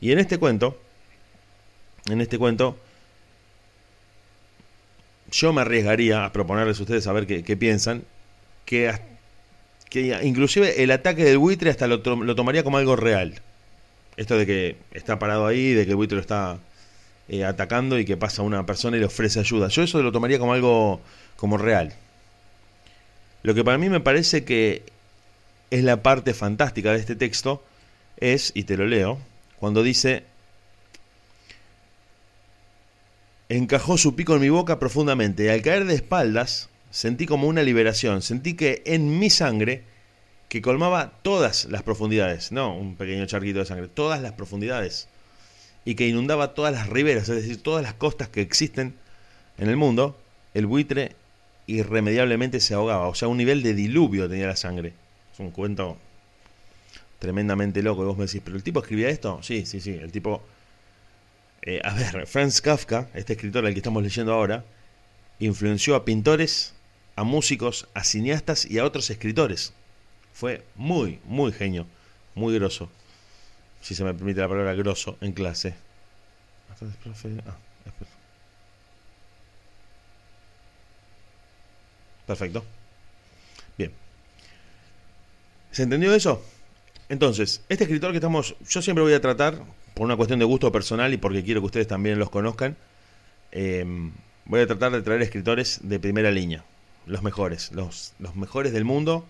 Y 0.00 0.12
en 0.12 0.18
este 0.18 0.38
cuento, 0.38 0.78
en 2.10 2.20
este 2.20 2.38
cuento, 2.38 2.76
yo 5.30 5.52
me 5.52 5.62
arriesgaría 5.62 6.24
a 6.24 6.32
proponerles 6.32 6.78
a 6.78 6.82
ustedes 6.82 7.06
a 7.06 7.12
ver 7.12 7.26
qué, 7.26 7.56
piensan, 7.56 8.04
que, 8.64 8.92
que, 9.88 10.18
inclusive 10.24 10.82
el 10.82 10.90
ataque 10.90 11.24
del 11.24 11.38
buitre 11.38 11.70
hasta 11.70 11.86
lo, 11.86 11.98
lo, 11.98 12.34
tomaría 12.34 12.64
como 12.64 12.78
algo 12.78 12.96
real. 12.96 13.40
Esto 14.16 14.36
de 14.36 14.46
que 14.46 14.76
está 14.92 15.18
parado 15.18 15.46
ahí, 15.46 15.72
de 15.72 15.84
que 15.84 15.92
el 15.92 15.96
buitre 15.96 16.16
lo 16.16 16.20
está 16.20 16.58
eh, 17.32 17.46
atacando 17.46 17.98
y 17.98 18.04
que 18.04 18.18
pasa 18.18 18.42
una 18.42 18.66
persona 18.66 18.98
y 18.98 19.00
le 19.00 19.06
ofrece 19.06 19.40
ayuda. 19.40 19.68
Yo 19.68 19.82
eso 19.82 20.02
lo 20.02 20.12
tomaría 20.12 20.38
como 20.38 20.52
algo 20.52 21.00
como 21.36 21.56
real. 21.56 21.94
Lo 23.42 23.54
que 23.54 23.64
para 23.64 23.78
mí 23.78 23.88
me 23.88 24.00
parece 24.00 24.44
que 24.44 24.82
es 25.70 25.82
la 25.82 26.02
parte 26.02 26.34
fantástica 26.34 26.92
de 26.92 26.98
este 26.98 27.16
texto 27.16 27.64
es, 28.18 28.52
y 28.54 28.64
te 28.64 28.76
lo 28.76 28.86
leo, 28.86 29.18
cuando 29.58 29.82
dice, 29.82 30.24
encajó 33.48 33.96
su 33.96 34.14
pico 34.14 34.34
en 34.34 34.42
mi 34.42 34.50
boca 34.50 34.78
profundamente. 34.78 35.46
Y 35.46 35.48
al 35.48 35.62
caer 35.62 35.86
de 35.86 35.94
espaldas 35.94 36.68
sentí 36.90 37.24
como 37.24 37.48
una 37.48 37.62
liberación, 37.62 38.20
sentí 38.20 38.52
que 38.56 38.82
en 38.84 39.18
mi 39.18 39.30
sangre, 39.30 39.84
que 40.50 40.60
colmaba 40.60 41.14
todas 41.22 41.64
las 41.64 41.82
profundidades, 41.82 42.52
no 42.52 42.76
un 42.76 42.94
pequeño 42.94 43.24
charquito 43.24 43.60
de 43.60 43.64
sangre, 43.64 43.88
todas 43.88 44.20
las 44.20 44.32
profundidades, 44.32 45.08
y 45.84 45.94
que 45.94 46.06
inundaba 46.06 46.54
todas 46.54 46.72
las 46.72 46.88
riberas, 46.88 47.28
es 47.28 47.36
decir, 47.36 47.62
todas 47.62 47.82
las 47.82 47.94
costas 47.94 48.28
que 48.28 48.40
existen 48.40 48.94
en 49.58 49.68
el 49.68 49.76
mundo, 49.76 50.18
el 50.54 50.66
buitre 50.66 51.16
irremediablemente 51.66 52.60
se 52.60 52.74
ahogaba. 52.74 53.08
O 53.08 53.14
sea, 53.14 53.28
un 53.28 53.36
nivel 53.36 53.62
de 53.62 53.74
diluvio 53.74 54.28
tenía 54.28 54.46
la 54.46 54.56
sangre. 54.56 54.92
Es 55.32 55.40
un 55.40 55.50
cuento 55.50 55.96
tremendamente 57.18 57.82
loco. 57.82 58.02
Y 58.02 58.06
vos 58.06 58.16
me 58.16 58.26
decís, 58.26 58.42
¿pero 58.44 58.56
el 58.56 58.62
tipo 58.62 58.80
escribía 58.80 59.08
esto? 59.08 59.40
Sí, 59.42 59.66
sí, 59.66 59.80
sí. 59.80 59.90
El 59.90 60.12
tipo. 60.12 60.42
Eh, 61.62 61.80
a 61.84 61.94
ver, 61.94 62.26
Franz 62.26 62.60
Kafka, 62.60 63.08
este 63.14 63.34
escritor 63.34 63.64
al 63.64 63.72
que 63.72 63.78
estamos 63.78 64.02
leyendo 64.02 64.32
ahora, 64.32 64.64
influenció 65.38 65.94
a 65.94 66.04
pintores, 66.04 66.74
a 67.14 67.22
músicos, 67.22 67.88
a 67.94 68.04
cineastas 68.04 68.68
y 68.68 68.78
a 68.78 68.84
otros 68.84 69.10
escritores. 69.10 69.72
Fue 70.32 70.64
muy, 70.74 71.20
muy 71.24 71.52
genio, 71.52 71.86
muy 72.34 72.54
grosso 72.54 72.90
si 73.82 73.94
se 73.94 74.04
me 74.04 74.14
permite 74.14 74.40
la 74.40 74.48
palabra 74.48 74.74
grosso, 74.74 75.18
en 75.20 75.32
clase. 75.32 75.74
Ah, 76.70 77.56
Perfecto. 82.26 82.64
Bien. 83.76 83.92
¿Se 85.72 85.82
entendió 85.82 86.14
eso? 86.14 86.42
Entonces, 87.08 87.62
este 87.68 87.84
escritor 87.84 88.12
que 88.12 88.18
estamos, 88.18 88.56
yo 88.68 88.80
siempre 88.80 89.02
voy 89.02 89.12
a 89.12 89.20
tratar, 89.20 89.60
por 89.94 90.06
una 90.06 90.16
cuestión 90.16 90.38
de 90.38 90.44
gusto 90.44 90.72
personal 90.72 91.12
y 91.12 91.16
porque 91.16 91.42
quiero 91.42 91.60
que 91.60 91.66
ustedes 91.66 91.88
también 91.88 92.18
los 92.18 92.30
conozcan, 92.30 92.76
em, 93.50 94.12
voy 94.46 94.60
a 94.60 94.66
tratar 94.66 94.92
de 94.92 95.02
traer 95.02 95.20
escritores 95.22 95.80
de 95.82 95.98
primera 95.98 96.30
línea, 96.30 96.64
los 97.06 97.22
mejores, 97.22 97.72
los, 97.72 98.14
los 98.18 98.36
mejores 98.36 98.72
del 98.72 98.84
mundo 98.84 99.26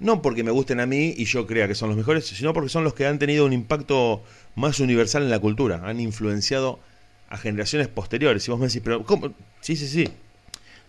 no 0.00 0.22
porque 0.22 0.42
me 0.42 0.50
gusten 0.50 0.80
a 0.80 0.86
mí 0.86 1.14
y 1.16 1.24
yo 1.24 1.46
crea 1.46 1.68
que 1.68 1.74
son 1.74 1.88
los 1.88 1.96
mejores, 1.96 2.26
sino 2.26 2.52
porque 2.52 2.68
son 2.68 2.84
los 2.84 2.94
que 2.94 3.06
han 3.06 3.18
tenido 3.18 3.46
un 3.46 3.52
impacto 3.52 4.22
más 4.54 4.80
universal 4.80 5.22
en 5.22 5.30
la 5.30 5.38
cultura, 5.38 5.82
han 5.84 6.00
influenciado 6.00 6.80
a 7.28 7.36
generaciones 7.36 7.88
posteriores. 7.88 8.46
Y 8.46 8.50
vos 8.50 8.60
me 8.60 8.66
decís, 8.66 8.82
pero 8.84 9.04
¿cómo? 9.04 9.34
Sí, 9.60 9.76
sí, 9.76 9.86
sí. 9.88 10.08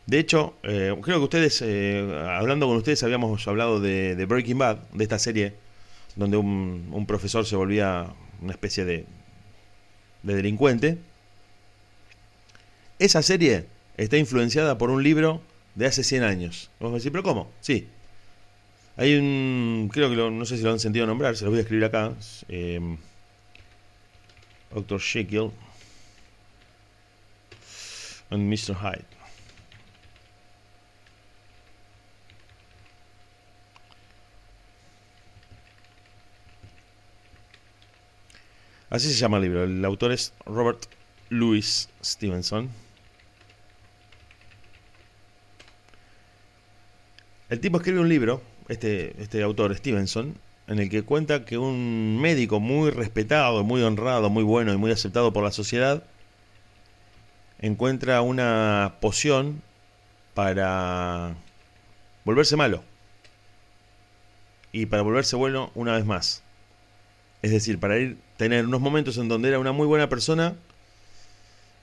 De 0.06 0.20
hecho, 0.20 0.56
eh, 0.63 0.96
creo 1.02 1.18
que 1.18 1.24
ustedes, 1.24 1.62
eh, 1.65 2.24
hablando 2.30 2.68
con 2.68 2.78
ustedes, 2.78 3.02
habíamos 3.04 3.48
hablado 3.48 3.80
de, 3.80 4.24
Breaking 4.28 4.58
Bad, 4.58 4.78
de 4.94 5.04
esta 5.04 5.18
serie, 5.18 5.54
donde 6.15 6.38
un, 6.38 7.06
profesor 7.08 7.46
se 7.46 7.56
volvía 7.56 8.13
una 8.41 8.52
especie 8.52 8.86
de, 8.86 9.06
de 10.24 10.36
delincuente. 10.36 10.98
Esa 13.00 13.22
serie 13.22 13.65
está 13.98 14.18
influenciada 14.18 14.78
por 14.78 14.89
un 14.89 15.04
libro 15.04 15.41
de 15.74 15.88
hace 15.88 16.04
100 16.04 16.24
años. 16.24 16.70
Vos 16.80 16.91
me 16.91 16.98
decís, 16.98 17.12
pero 17.12 17.24
¿cómo? 17.24 17.52
Sí, 17.60 17.88
hay 18.98 19.16
un, 19.16 19.90
creo 19.92 20.10
que 20.10 20.16
no 20.16 20.46
sé 20.46 20.58
si 20.58 20.64
lo 20.64 20.72
han 20.72 20.80
sentido 20.80 21.06
nombrar, 21.06 21.36
se 21.36 21.44
lo 21.44 21.52
voy 21.52 21.60
a 21.60 21.62
escribir 21.62 21.86
acá. 21.86 22.14
Eh, 22.48 22.98
Dr. 24.74 25.00
Jekyll 25.00 25.52
and 28.30 28.50
Mr. 28.50 28.76
Hyde. 28.76 29.06
Así 38.90 39.12
se 39.12 39.16
llama 39.16 39.38
el 39.38 39.44
libro. 39.44 39.64
El 39.64 39.84
autor 39.84 40.14
es 40.14 40.34
Robert 40.46 40.86
Louis 41.30 41.90
Stevenson. 42.02 42.70
El 47.50 47.60
tipo 47.60 47.78
escribe 47.78 48.00
un 48.00 48.10
libro 48.10 48.42
este, 48.67 49.21
este 49.21 49.43
autor, 49.43 49.75
Stevenson, 49.75 50.36
en 50.67 50.80
el 50.80 50.89
que 50.89 51.04
cuenta 51.04 51.45
que 51.45 51.58
un 51.58 52.19
médico 52.19 52.60
muy 52.60 52.89
respetado, 52.89 53.63
muy 53.63 53.82
honrado, 53.84 54.30
muy 54.30 54.43
bueno 54.43 54.73
y 54.73 54.78
muy 54.78 54.91
aceptado 54.91 55.32
por 55.34 55.43
la 55.43 55.51
sociedad, 55.51 56.04
encuentra 57.60 58.21
una 58.21 58.95
poción 58.99 59.62
para 60.34 61.36
volverse 62.25 62.56
malo 62.56 62.84
y 64.71 64.88
para 64.88 65.04
volverse 65.04 65.36
bueno 65.36 65.71
una 65.75 65.93
vez 65.93 66.06
más. 66.06 66.43
Es 67.41 67.51
decir, 67.51 67.80
para 67.80 67.97
ir 67.97 68.17
tener 68.38 68.65
unos 68.65 68.82
momentos 68.82 69.17
en 69.17 69.28
donde 69.28 69.49
era 69.49 69.60
una 69.60 69.71
muy 69.71 69.88
buena 69.88 70.10
persona 70.10 70.56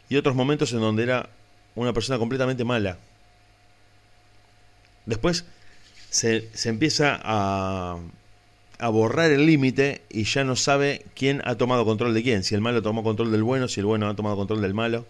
y 0.09 0.17
otros 0.17 0.35
momentos 0.35 0.73
en 0.73 0.81
donde 0.81 1.05
era 1.05 1.31
una 1.75 1.93
persona 1.93 2.19
completamente 2.19 2.65
mala. 2.65 2.99
Después 5.07 5.47
se, 6.13 6.51
empieza 6.69 7.19
a, 7.25 7.99
borrar 8.91 9.31
el 9.31 9.47
límite 9.47 10.03
y 10.11 10.25
ya 10.25 10.45
no 10.45 10.57
sabe 10.57 11.07
quién 11.15 11.41
ha 11.45 11.55
tomado 11.55 11.87
control 11.87 12.13
de 12.13 12.23
quién. 12.23 12.45
Si 12.45 12.55
el 12.55 12.61
malo 12.61 12.83
tomó 12.83 13.03
control 13.03 13.33
del 13.33 13.43
bueno, 13.43 13.67
si 13.67 13.81
el 13.81 13.87
bueno 13.87 14.09
ha 14.09 14.15
tomado 14.15 14.37
control 14.37 14.61
del 14.61 14.75
malo. 14.75 15.07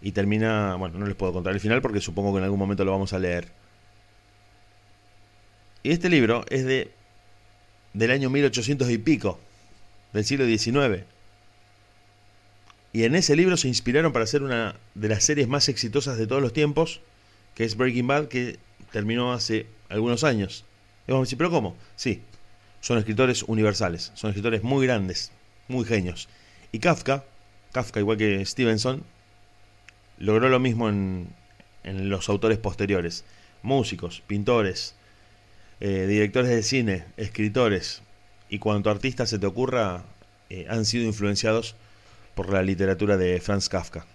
Y 0.00 0.12
termina, 0.12 0.74
bueno, 0.76 0.98
no 0.98 1.06
les 1.06 1.14
puedo 1.14 1.32
contar 1.32 1.52
el 1.52 1.60
final 1.60 1.82
porque 1.82 2.00
supongo 2.00 2.32
que 2.32 2.38
en 2.38 2.44
algún 2.44 2.58
momento 2.58 2.84
lo 2.84 2.92
vamos 2.92 3.12
a 3.12 3.18
leer. 3.18 3.48
Y 5.82 5.90
este 5.90 6.08
libro 6.08 6.46
es 6.48 6.64
de 6.64 6.90
del 7.92 8.10
año 8.10 8.28
1800 8.30 8.90
y 8.90 8.98
pico, 8.98 9.38
del 10.12 10.24
siglo 10.24 10.46
XIX. 10.46 11.04
Y 12.92 13.04
en 13.04 13.14
ese 13.14 13.36
libro 13.36 13.56
se 13.56 13.68
inspiraron 13.68 14.12
para 14.12 14.24
hacer 14.24 14.42
una 14.42 14.76
de 14.94 15.08
las 15.08 15.24
series 15.24 15.46
más 15.46 15.68
exitosas 15.68 16.16
de 16.16 16.26
todos 16.26 16.42
los 16.42 16.52
tiempos, 16.52 17.00
que 17.54 17.64
es 17.64 17.76
Breaking 17.76 18.06
Bad, 18.06 18.28
que 18.28 18.58
terminó 18.94 19.32
hace 19.32 19.66
algunos 19.88 20.22
años. 20.22 20.64
Y 21.08 21.10
vamos 21.10 21.24
a 21.24 21.26
decir, 21.26 21.38
¿pero 21.38 21.50
cómo? 21.50 21.76
Sí, 21.96 22.22
son 22.80 22.96
escritores 22.96 23.42
universales, 23.42 24.12
son 24.14 24.30
escritores 24.30 24.62
muy 24.62 24.86
grandes, 24.86 25.32
muy 25.66 25.84
genios. 25.84 26.28
Y 26.70 26.78
Kafka, 26.78 27.24
Kafka 27.72 27.98
igual 27.98 28.18
que 28.18 28.46
Stevenson, 28.46 29.02
logró 30.16 30.48
lo 30.48 30.60
mismo 30.60 30.88
en, 30.88 31.28
en 31.82 32.08
los 32.08 32.28
autores 32.28 32.58
posteriores. 32.58 33.24
Músicos, 33.62 34.22
pintores, 34.28 34.94
eh, 35.80 36.06
directores 36.06 36.50
de 36.50 36.62
cine, 36.62 37.04
escritores 37.16 38.02
y 38.48 38.60
cuanto 38.60 38.90
artistas 38.90 39.28
se 39.28 39.40
te 39.40 39.46
ocurra, 39.46 40.04
eh, 40.50 40.66
han 40.68 40.84
sido 40.84 41.04
influenciados 41.04 41.74
por 42.36 42.52
la 42.52 42.62
literatura 42.62 43.16
de 43.16 43.40
Franz 43.40 43.68
Kafka. 43.68 44.06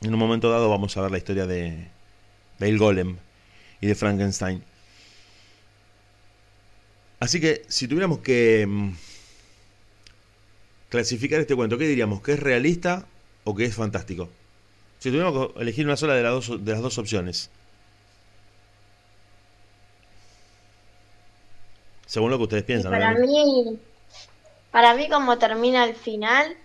En 0.00 0.12
un 0.12 0.18
momento 0.18 0.50
dado 0.50 0.68
vamos 0.68 0.96
a 0.96 1.02
ver 1.02 1.12
la 1.12 1.18
historia 1.18 1.46
de, 1.46 1.86
de 2.58 2.76
Golem 2.76 3.18
y 3.80 3.86
de 3.86 3.94
Frankenstein. 3.94 4.62
Así 7.20 7.40
que 7.40 7.64
si 7.68 7.88
tuviéramos 7.88 8.20
que 8.20 8.66
mm, 8.66 8.92
clasificar 10.88 11.40
este 11.40 11.56
cuento, 11.56 11.78
¿qué 11.78 11.86
diríamos? 11.86 12.22
¿Que 12.22 12.32
es 12.32 12.40
realista 12.40 13.06
o 13.44 13.54
que 13.54 13.64
es 13.64 13.74
fantástico? 13.74 14.28
Si 14.98 15.10
tuviéramos 15.10 15.52
que 15.52 15.60
elegir 15.60 15.84
una 15.84 15.96
sola 15.96 16.14
de 16.14 16.22
las 16.22 16.32
dos, 16.32 16.64
de 16.64 16.72
las 16.72 16.80
dos 16.80 16.98
opciones. 16.98 17.50
Según 22.06 22.30
lo 22.30 22.38
que 22.38 22.44
ustedes 22.44 22.64
piensan. 22.64 22.90
Para 22.90 23.14
mí, 23.14 23.78
para 24.70 24.94
mí 24.94 25.08
como 25.08 25.38
termina 25.38 25.84
el 25.84 25.94
final, 25.94 26.56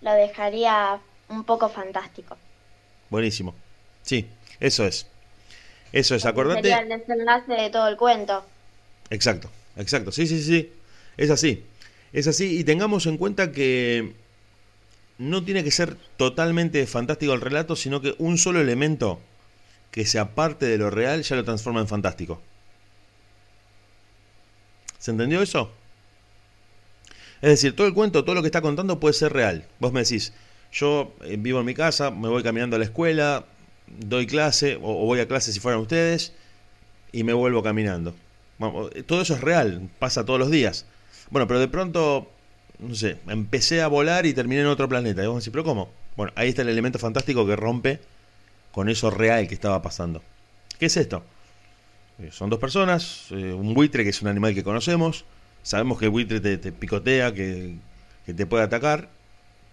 lo 0.00 0.12
dejaría 0.12 1.00
un 1.28 1.44
poco 1.44 1.68
fantástico. 1.68 2.36
Buenísimo. 3.10 3.54
Sí, 4.02 4.28
eso 4.60 4.86
es. 4.86 5.06
Eso 5.92 6.14
es, 6.14 6.24
acordate. 6.24 6.62
Sería 6.62 6.80
el 6.80 6.88
desenlace 6.88 7.52
de 7.52 7.70
todo 7.70 7.88
el 7.88 7.96
cuento. 7.96 8.44
Exacto, 9.10 9.50
exacto. 9.76 10.10
Sí, 10.10 10.26
sí, 10.26 10.42
sí. 10.42 10.72
Es 11.16 11.30
así. 11.30 11.64
Es 12.12 12.26
así. 12.26 12.58
Y 12.58 12.64
tengamos 12.64 13.06
en 13.06 13.18
cuenta 13.18 13.52
que 13.52 14.14
no 15.18 15.44
tiene 15.44 15.62
que 15.62 15.70
ser 15.70 15.96
totalmente 16.16 16.86
fantástico 16.86 17.34
el 17.34 17.40
relato, 17.40 17.76
sino 17.76 18.00
que 18.00 18.14
un 18.18 18.38
solo 18.38 18.60
elemento 18.60 19.20
que 19.90 20.06
se 20.06 20.18
aparte 20.18 20.66
de 20.66 20.78
lo 20.78 20.90
real 20.90 21.22
ya 21.22 21.36
lo 21.36 21.44
transforma 21.44 21.80
en 21.80 21.88
fantástico. 21.88 22.40
¿Se 24.98 25.10
entendió 25.10 25.42
eso? 25.42 25.70
Es 27.42 27.50
decir, 27.50 27.76
todo 27.76 27.86
el 27.86 27.92
cuento, 27.92 28.24
todo 28.24 28.36
lo 28.36 28.42
que 28.42 28.48
está 28.48 28.62
contando 28.62 29.00
puede 29.00 29.14
ser 29.14 29.32
real. 29.32 29.66
Vos 29.80 29.92
me 29.92 30.00
decís, 30.02 30.32
yo 30.72 31.14
eh, 31.24 31.36
vivo 31.38 31.60
en 31.60 31.66
mi 31.66 31.74
casa, 31.74 32.10
me 32.10 32.28
voy 32.28 32.42
caminando 32.42 32.76
a 32.76 32.78
la 32.78 32.84
escuela, 32.84 33.44
doy 33.98 34.26
clase, 34.26 34.76
o, 34.76 35.06
voy 35.06 35.20
a 35.20 35.28
clase 35.28 35.52
si 35.52 35.60
fueran 35.60 35.80
ustedes, 35.80 36.32
y 37.12 37.24
me 37.24 37.32
vuelvo 37.32 37.62
caminando. 37.62 38.14
todo 39.06 39.22
eso 39.22 39.34
es 39.34 39.40
real, 39.40 39.88
pasa 39.98 40.24
todos 40.24 40.38
los 40.38 40.50
días. 40.50 40.86
Bueno, 41.30 41.46
pero 41.46 41.60
de 41.60 41.68
pronto, 41.68 42.30
no 42.78 42.94
sé, 42.94 43.18
empecé 43.28 43.82
a 43.82 43.88
volar 43.88 44.26
y 44.26 44.34
terminé 44.34 44.62
en 44.62 44.66
otro 44.66 44.88
planeta. 44.88 45.22
Y 45.22 45.26
vos 45.26 45.42
decís, 45.42 45.52
¿pero 45.52 45.64
cómo? 45.64 45.90
Bueno, 46.16 46.32
ahí 46.36 46.50
está 46.50 46.62
el 46.62 46.68
elemento 46.68 46.98
fantástico 46.98 47.46
que 47.46 47.56
rompe 47.56 48.00
con 48.70 48.88
eso 48.88 49.10
real 49.10 49.48
que 49.48 49.54
estaba 49.54 49.80
pasando. 49.82 50.22
¿Qué 50.78 50.86
es 50.86 50.96
esto? 50.96 51.24
Eh, 52.18 52.30
son 52.30 52.50
dos 52.50 52.58
personas, 52.58 53.26
eh, 53.30 53.52
un 53.52 53.74
buitre 53.74 54.04
que 54.04 54.10
es 54.10 54.22
un 54.22 54.28
animal 54.28 54.54
que 54.54 54.62
conocemos, 54.62 55.24
sabemos 55.62 55.98
que 55.98 56.06
el 56.06 56.10
buitre 56.10 56.40
te, 56.40 56.72
picotea, 56.72 57.32
que, 57.32 57.76
que, 58.26 58.34
te 58.34 58.46
puede 58.46 58.64
atacar, 58.64 59.08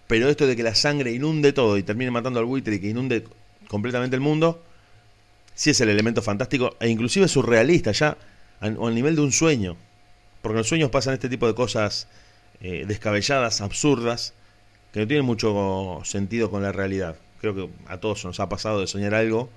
pero 0.08 0.30
esto 0.30 0.48
de 0.48 0.56
que 0.56 0.64
la 0.64 0.76
sangre 0.76 1.12
inunde 1.12 1.52
todo 1.52 1.78
y 1.78 1.84
termine 1.84 2.12
matando 2.12 2.40
al 2.40 2.46
buitre 2.46 2.76
y 2.76 2.80
que 2.80 2.90
inunde 2.90 3.26
completamente 3.70 4.18
el 4.18 4.22
mundo, 4.22 4.62
sí 5.54 5.70
es 5.70 5.80
el 5.80 5.90
elemento 5.90 6.22
fantástico 6.22 6.76
e 6.82 6.90
inclusive 6.90 7.30
surrealista, 7.30 7.94
ya 7.94 8.18
al, 8.60 8.76
nivel 8.94 9.16
de 9.16 9.22
un 9.22 9.32
sueño, 9.32 9.78
porque 10.42 10.56
en 10.56 10.58
los 10.58 10.68
sueños 10.68 10.90
pasan 10.90 11.14
este 11.14 11.30
tipo 11.30 11.48
de 11.48 11.56
cosas 11.56 12.08
eh, 12.60 12.84
descabelladas, 12.86 13.62
absurdas, 13.62 14.34
que 14.92 15.00
no 15.00 15.08
tienen 15.08 15.26
mucho 15.26 16.02
sentido 16.04 16.50
con 16.50 16.64
la 16.64 16.72
realidad. 16.72 17.16
Creo 17.40 17.56
que 17.56 17.70
a 17.88 18.00
todos 18.00 18.26
nos 18.26 18.40
ha 18.40 18.50
pasado 18.50 18.82
de 18.82 18.88
soñar 18.88 19.14
algo 19.14 19.50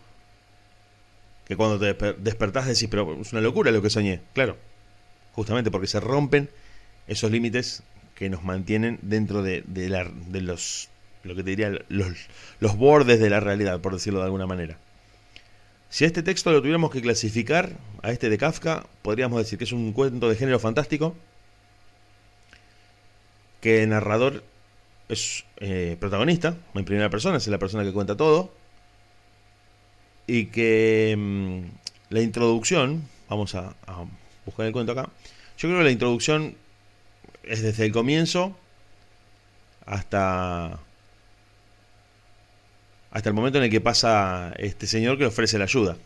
que 1.48 1.57
cuando 1.57 1.79
te 1.79 1.94
despertás 2.18 2.66
decís, 2.66 2.88
pero 2.88 3.20
es 3.20 3.33
una 3.33 3.40
locura 3.40 3.70
lo 3.72 3.83
que 3.83 3.90
soñé. 3.90 4.20
Claro, 4.35 4.57
justamente 5.33 5.70
porque 5.70 5.87
se 5.87 6.01
rompen 6.01 6.51
esos 7.09 7.31
límites 7.31 7.83
que 8.14 8.31
nos 8.31 8.44
mantienen 8.44 8.98
dentro 9.03 9.42
de, 9.42 9.64
la, 9.88 10.05
de 10.05 10.40
los, 10.42 10.90
lo 11.24 11.35
que 11.35 11.42
te 11.42 11.50
diría, 11.50 11.70
los, 11.88 12.08
los 12.61 12.76
bordes 12.76 13.20
de 13.20 13.30
la 13.30 13.40
realidad, 13.40 13.80
por 13.80 13.92
decirlo 13.92 14.20
de 14.20 14.26
alguna 14.26 14.46
manera. 14.46 14.76
Si 15.92 16.04
a 16.04 16.06
este 16.06 16.22
texto 16.22 16.50
lo 16.50 16.61
tuviéramos 16.61 16.90
que 16.90 17.02
clasificar, 17.02 17.72
a 18.02 18.11
este 18.11 18.30
de 18.30 18.38
Kafka, 18.38 18.87
podríamos 19.02 19.38
decir 19.38 19.58
que 19.58 19.64
es 19.64 19.72
un 19.72 19.92
cuento 19.92 20.28
de 20.28 20.37
género 20.37 20.58
fantástico, 20.58 21.14
que 23.61 23.82
el 23.82 23.90
narrador 23.90 24.42
es 25.08 25.44
eh, 25.58 25.96
protagonista, 26.00 26.56
en 26.74 26.85
primera 26.85 27.11
persona, 27.11 27.37
es 27.37 27.46
la 27.46 27.58
persona 27.58 27.85
que 27.85 27.92
cuenta 27.92 28.16
todo, 28.16 28.52
y 30.26 30.46
que 30.46 31.14
mm, 31.16 31.61
la 32.08 32.20
introducción, 32.22 33.06
vamos 33.28 33.54
a, 33.54 33.74
buscar 34.46 34.66
el 34.66 34.72
cuento 34.72 34.92
acá, 34.92 35.11
yo 35.58 35.68
creo 35.68 35.78
que 35.78 35.85
la 35.85 35.90
introducción 35.90 36.56
es 37.42 37.62
desde 37.62 37.85
el 37.85 37.92
comienzo 37.92 38.56
hasta 39.85 40.80
hasta 43.12 43.29
el 43.29 43.35
momento 43.35 43.59
en 43.59 43.64
el 43.64 43.70
que 43.70 43.81
pasa 43.81 44.53
este 44.59 44.87
señor 44.87 45.18
que 45.18 45.27
ofrece 45.27 45.59
la 45.59 45.64
ayuda. 45.64 45.96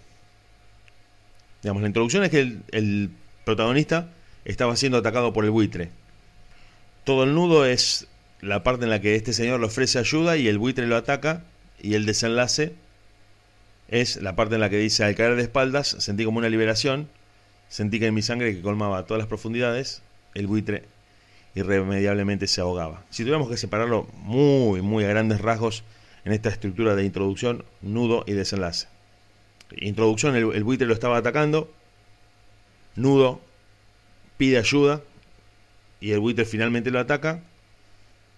Digamos, 1.63 1.83
la 1.83 1.89
introducción 1.89 2.25
es 2.25 2.31
que 2.31 2.41
el, 2.41 2.63
el 2.73 3.11
protagonista 3.45 4.11
estaba 4.45 4.77
siendo 4.77 4.99
atacado 4.99 5.33
por 5.33 5.45
el 5.45 5.51
buitre. 5.51 5.91
Todo 7.05 7.25
el 7.25 7.35
nudo 7.35 7.65
es 7.65 8.09
la 8.41 8.63
parte 8.63 8.85
en 8.85 8.91
la 8.91 9.01
que 9.01 9.15
este 9.15 9.33
señor 9.33 9.61
le 9.61 9.67
ofrece 9.67 9.99
ayuda 9.99 10.37
y 10.37 10.49
el 10.49 10.59
buitre 10.59 10.87
lo 10.87 10.97
ataca 10.97 11.45
y 11.81 11.95
el 11.95 12.07
desenlace 12.07 12.75
es 13.89 14.21
la 14.21 14.35
parte 14.35 14.57
en 14.57 14.61
la 14.61 14.71
que 14.71 14.79
dice, 14.79 15.05
al 15.05 15.15
caer 15.15 15.37
de 15.37 15.43
espaldas, 15.43 15.97
sentí 16.01 16.25
como 16.25 16.39
una 16.39 16.49
liberación, 16.49 17.09
sentí 17.69 18.01
que 18.01 18.07
en 18.07 18.15
mi 18.15 18.23
sangre 18.23 18.55
que 18.55 18.63
colmaba 18.63 19.07
todas 19.07 19.21
las 19.21 19.29
profundidades, 19.29 20.03
el 20.35 20.49
buitre 20.49 20.85
irremediablemente 21.55 22.49
se 22.49 22.61
ahogaba. 22.61 23.05
Si 23.11 23.23
tuviéramos 23.23 23.49
que 23.49 23.57
separarlo 23.57 24.09
muy, 24.23 24.83
muy 24.83 25.05
a 25.05 25.09
grandes 25.09 25.41
rasgos 25.41 25.85
en 26.27 26.33
esta 26.33 26.49
estructura 26.49 26.97
de 26.97 27.05
introducción, 27.05 27.65
nudo 27.83 28.25
y 28.27 28.33
desenlace. 28.33 28.89
Introducción, 29.77 30.35
el, 30.35 30.65
buitre 30.65 30.89
lo 30.89 30.93
estaba 30.93 31.19
atacando, 31.19 31.73
nudo 32.97 33.41
pide 34.37 34.59
ayuda 34.59 35.03
y 36.01 36.11
el 36.11 36.19
buitre 36.19 36.45
finalmente 36.45 36.91
lo 36.91 36.99
ataca 36.99 37.43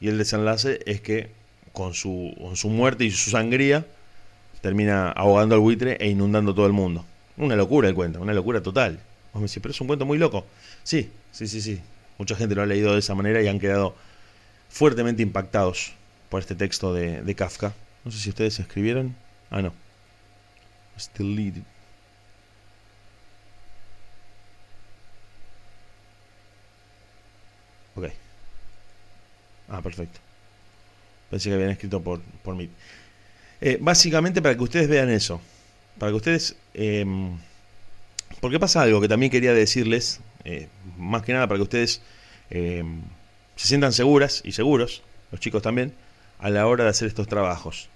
y 0.01 0.09
el 0.09 0.18
desenlace 0.18 0.81
es 0.85 1.01
que 1.01 1.31
con 1.72 1.94
su, 1.94 2.35
con 2.38 2.57
su 2.57 2.68
muerte 2.68 3.05
y 3.05 3.11
su 3.11 3.31
sangría, 3.31 3.87
termina 4.61 5.11
ahogando 5.11 5.55
al 5.55 5.62
buitre 5.62 5.96
e 5.98 6.11
inundando 6.11 6.55
todo 6.55 6.66
el 6.66 6.74
mundo. 6.74 7.07
Una 7.38 7.57
locura 7.57 7.88
el 7.88 7.94
cuento, 7.94 8.20
una 8.20 8.35
locura 8.35 8.62
total. 8.62 9.01
Vos 9.33 9.40
me 9.40 9.48
decís, 9.48 9.61
pero 9.62 9.72
es 9.72 9.81
un 9.81 9.87
cuento 9.87 10.05
muy 10.05 10.18
loco. 10.18 10.44
Sí, 10.83 11.11
sí, 11.33 11.48
sí, 11.48 11.62
sí. 11.62 11.81
Mucha 12.18 12.37
gente 12.37 12.55
lo 12.55 12.61
ha 12.61 12.66
leído 12.66 12.92
de 12.92 12.98
esa 12.98 13.14
manera 13.14 13.40
y 13.40 13.48
han 13.48 13.59
quedado 13.59 13.94
fuertemente 14.68 15.22
impactados 15.22 15.94
por 16.28 16.40
este 16.40 16.54
texto 16.54 16.92
de, 16.92 17.22
de 17.22 17.34
Kafka. 17.34 17.74
No 18.04 18.10
sé 18.10 18.18
si 18.18 18.28
ustedes 18.30 18.58
escribieron. 18.58 19.14
Ah, 19.50 19.62
no. 19.62 19.72
Still 20.98 21.34
lead. 21.36 21.54
Ok. 27.94 28.10
Ah, 29.68 29.82
perfecto. 29.82 30.20
Pensé 31.30 31.50
que 31.50 31.54
habían 31.54 31.70
escrito 31.70 32.00
por, 32.00 32.20
por 32.42 32.54
mí. 32.54 32.70
Eh, 33.60 33.78
básicamente 33.80 34.40
para 34.40 34.56
que 34.56 34.62
ustedes 34.62 34.88
vean 34.88 35.10
eso. 35.10 35.40
Para 35.98 36.12
que 36.12 36.16
ustedes... 36.16 36.56
Eh, 36.74 37.04
porque 38.40 38.60
pasa 38.60 38.82
algo 38.82 39.00
que 39.00 39.08
también 39.08 39.30
quería 39.30 39.52
decirles, 39.52 40.20
eh, 40.44 40.68
más 40.96 41.22
que 41.22 41.32
nada 41.32 41.46
para 41.46 41.58
que 41.58 41.62
ustedes 41.62 42.02
em, 42.50 43.02
se 43.56 43.68
sientan 43.68 43.92
seguras 43.92 44.42
y 44.44 44.52
seguros, 44.52 45.02
los 45.32 45.40
chicos 45.40 45.62
también, 45.62 45.92
a 46.38 46.51
la 46.51 46.66
hora 46.66 46.85
de 46.85 46.90
hacer 46.90 47.09
estos 47.09 47.27
trabajos. 47.27 47.88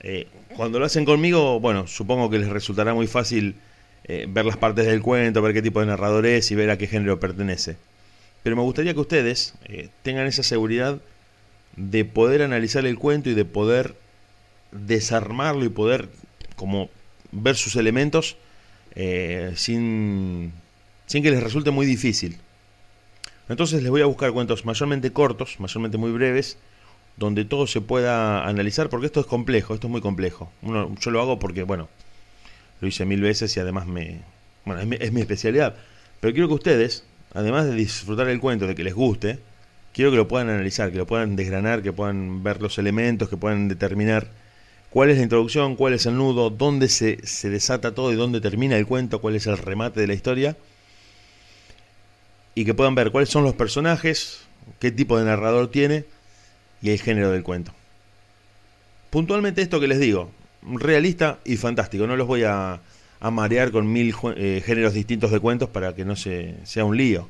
Eh, 0.00 0.28
cuando 0.56 0.78
lo 0.78 0.86
hacen 0.86 1.04
conmigo, 1.04 1.60
bueno, 1.60 1.86
supongo 1.86 2.30
que 2.30 2.38
les 2.38 2.48
resultará 2.48 2.94
muy 2.94 3.06
fácil 3.06 3.56
ver 4.06 4.44
las 4.44 4.58
partes 4.58 4.84
del 4.84 5.00
cuento, 5.00 5.40
ver 5.40 5.54
qué 5.54 5.62
tipo 5.62 5.80
de 5.80 5.86
narrador 5.86 6.26
es 6.26 6.50
y 6.50 6.54
ver 6.54 6.68
a 6.68 6.76
qué 6.76 6.86
género 6.86 7.18
pertenece. 7.18 7.78
Pero 8.42 8.54
me 8.54 8.60
gustaría 8.60 8.92
que 8.92 9.00
ustedes 9.00 9.54
tengan 10.02 10.26
esa 10.26 10.42
seguridad 10.42 11.00
de 11.76 12.04
poder 12.04 12.42
analizar 12.42 12.84
el 12.84 12.98
cuento 12.98 13.30
y 13.30 13.34
de 13.34 13.46
poder 13.46 13.94
desarmarlo 14.72 15.64
y 15.64 15.68
poder 15.68 16.08
como 16.56 16.90
ver 17.32 17.56
sus 17.56 17.76
elementos 17.76 18.36
eh, 18.94 19.52
sin, 19.56 20.52
sin 21.06 21.22
que 21.22 21.30
les 21.30 21.42
resulte 21.42 21.70
muy 21.70 21.86
difícil. 21.86 22.38
Entonces 23.48 23.82
les 23.82 23.90
voy 23.90 24.02
a 24.02 24.06
buscar 24.06 24.32
cuentos 24.32 24.64
mayormente 24.64 25.12
cortos, 25.12 25.56
mayormente 25.58 25.98
muy 25.98 26.12
breves, 26.12 26.56
donde 27.16 27.44
todo 27.44 27.66
se 27.66 27.80
pueda 27.80 28.46
analizar, 28.46 28.88
porque 28.88 29.06
esto 29.06 29.20
es 29.20 29.26
complejo, 29.26 29.74
esto 29.74 29.86
es 29.86 29.90
muy 29.90 30.00
complejo. 30.00 30.50
Uno, 30.62 30.94
yo 31.00 31.10
lo 31.10 31.20
hago 31.20 31.38
porque, 31.38 31.62
bueno, 31.62 31.88
lo 32.80 32.88
hice 32.88 33.04
mil 33.04 33.20
veces 33.20 33.56
y 33.56 33.60
además 33.60 33.86
me... 33.86 34.20
Bueno, 34.64 34.80
es 34.80 34.86
mi, 34.86 34.96
es 34.98 35.12
mi 35.12 35.20
especialidad. 35.20 35.76
Pero 36.20 36.32
quiero 36.32 36.48
que 36.48 36.54
ustedes, 36.54 37.04
además 37.34 37.66
de 37.66 37.74
disfrutar 37.74 38.28
el 38.28 38.40
cuento, 38.40 38.66
de 38.66 38.74
que 38.74 38.82
les 38.82 38.94
guste, 38.94 39.38
quiero 39.92 40.10
que 40.10 40.16
lo 40.16 40.28
puedan 40.28 40.50
analizar, 40.50 40.90
que 40.90 40.98
lo 40.98 41.06
puedan 41.06 41.36
desgranar, 41.36 41.82
que 41.82 41.92
puedan 41.92 42.42
ver 42.42 42.60
los 42.60 42.78
elementos, 42.78 43.28
que 43.28 43.36
puedan 43.36 43.68
determinar 43.68 44.28
cuál 44.90 45.10
es 45.10 45.16
la 45.16 45.22
introducción, 45.22 45.76
cuál 45.76 45.94
es 45.94 46.06
el 46.06 46.16
nudo, 46.16 46.50
dónde 46.50 46.88
se, 46.88 47.18
desata 47.48 47.94
todo 47.94 48.12
y 48.12 48.16
dónde 48.16 48.40
termina 48.40 48.76
el 48.76 48.86
cuento, 48.86 49.20
cuál 49.20 49.36
es 49.36 49.46
el 49.46 49.56
remate 49.56 50.00
de 50.00 50.06
la 50.06 50.14
historia. 50.14 50.56
Y 52.54 52.64
que 52.64 52.74
puedan 52.74 52.94
ver 52.94 53.10
cuáles 53.10 53.28
son 53.28 53.44
los 53.44 53.54
personajes, 53.54 54.42
qué 54.78 54.90
tipo 54.90 55.18
de 55.18 55.24
narrador 55.24 55.70
tiene 55.70 56.04
y 56.84 56.90
el 56.90 57.00
género 57.00 57.30
del 57.30 57.42
cuento. 57.42 57.72
puntualmente 59.08 59.62
esto 59.62 59.80
que 59.80 59.88
les 59.88 59.98
digo, 59.98 60.30
realista 60.62 61.38
y 61.44 61.56
fantástico. 61.56 62.06
No 62.06 62.14
los 62.14 62.26
voy 62.26 62.44
a, 62.44 62.80
marear 63.32 63.70
con 63.70 63.90
mil 63.90 64.14
eh, 64.36 64.62
géneros 64.64 64.92
distintos 64.92 65.30
de 65.30 65.40
cuentos 65.40 65.70
para 65.70 65.94
que 65.94 66.04
no 66.04 66.14
se, 66.14 66.56
sea 66.64 66.84
un 66.84 66.98
lío. 66.98 67.26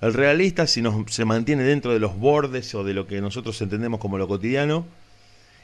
El 0.00 0.14
realista, 0.14 0.66
si 0.66 0.80
nos, 0.80 1.12
se 1.12 1.26
mantiene 1.26 1.64
dentro 1.64 1.92
de 1.92 1.98
los 1.98 2.18
bordes 2.18 2.74
o 2.74 2.82
de 2.82 2.94
lo 2.94 3.06
que 3.06 3.20
nosotros 3.20 3.60
entendemos 3.60 4.00
como 4.00 4.16
lo 4.16 4.26
cotidiano, 4.26 4.86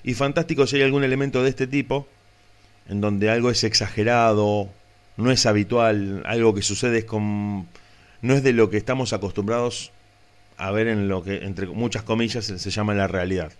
y 0.04 0.12
fantástico 0.12 0.66
si 0.66 0.76
hay 0.76 0.82
algún 0.82 1.02
elemento 1.02 1.42
de 1.42 1.48
este 1.48 1.66
tipo, 1.66 2.06
en 2.90 3.00
donde 3.00 3.30
algo 3.30 3.50
es 3.50 3.64
exagerado, 3.64 4.68
no 5.16 5.30
es 5.30 5.46
habitual, 5.46 6.22
algo 6.26 6.54
que 6.54 6.60
sucede 6.60 7.06
con, 7.06 7.66
no 8.20 8.34
es 8.34 8.42
de 8.42 8.52
lo 8.52 8.68
que 8.68 8.76
estamos 8.76 9.14
acostumbrados 9.14 9.92
a 10.62 10.70
ver 10.70 10.86
en 10.86 11.08
lo 11.08 11.24
que, 11.24 11.44
entre 11.44 11.66
muchas 11.66 12.04
comillas, 12.04 12.44
se 12.44 12.70
llama 12.70 12.94
la 12.94 13.08
realidad. 13.08 13.52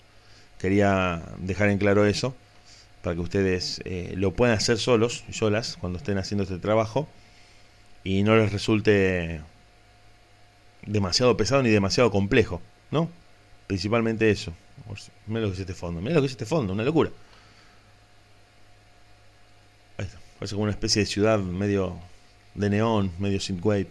Quería 0.60 1.20
dejar 1.38 1.68
en 1.70 1.78
claro 1.78 2.06
eso 2.06 2.32
para 3.02 3.16
que 3.16 3.20
ustedes 3.20 3.80
eh, 3.84 4.14
lo 4.16 4.34
puedan 4.34 4.56
hacer 4.56 4.78
solos 4.78 5.24
solas 5.32 5.76
cuando 5.80 5.98
estén 5.98 6.18
haciendo 6.18 6.44
este 6.44 6.58
trabajo 6.58 7.08
y 8.04 8.22
no 8.22 8.36
les 8.36 8.52
resulte 8.52 9.40
demasiado 10.86 11.36
pesado 11.36 11.64
ni 11.64 11.70
demasiado 11.70 12.12
complejo, 12.12 12.62
¿no? 12.92 13.10
Principalmente 13.66 14.30
eso. 14.30 14.52
Mira 15.26 15.40
lo 15.40 15.48
que 15.48 15.54
es 15.54 15.60
este 15.60 15.74
fondo, 15.74 16.00
mira 16.00 16.14
lo 16.14 16.20
que 16.20 16.26
es 16.26 16.32
este 16.32 16.46
fondo, 16.46 16.72
una 16.72 16.84
locura. 16.84 17.10
Ahí. 19.98 20.06
Parece 20.38 20.54
como 20.54 20.62
una 20.62 20.72
especie 20.72 21.02
de 21.02 21.06
ciudad 21.06 21.40
medio 21.40 21.98
de 22.54 22.70
neón, 22.70 23.10
medio 23.18 23.40
synthwave. 23.40 23.88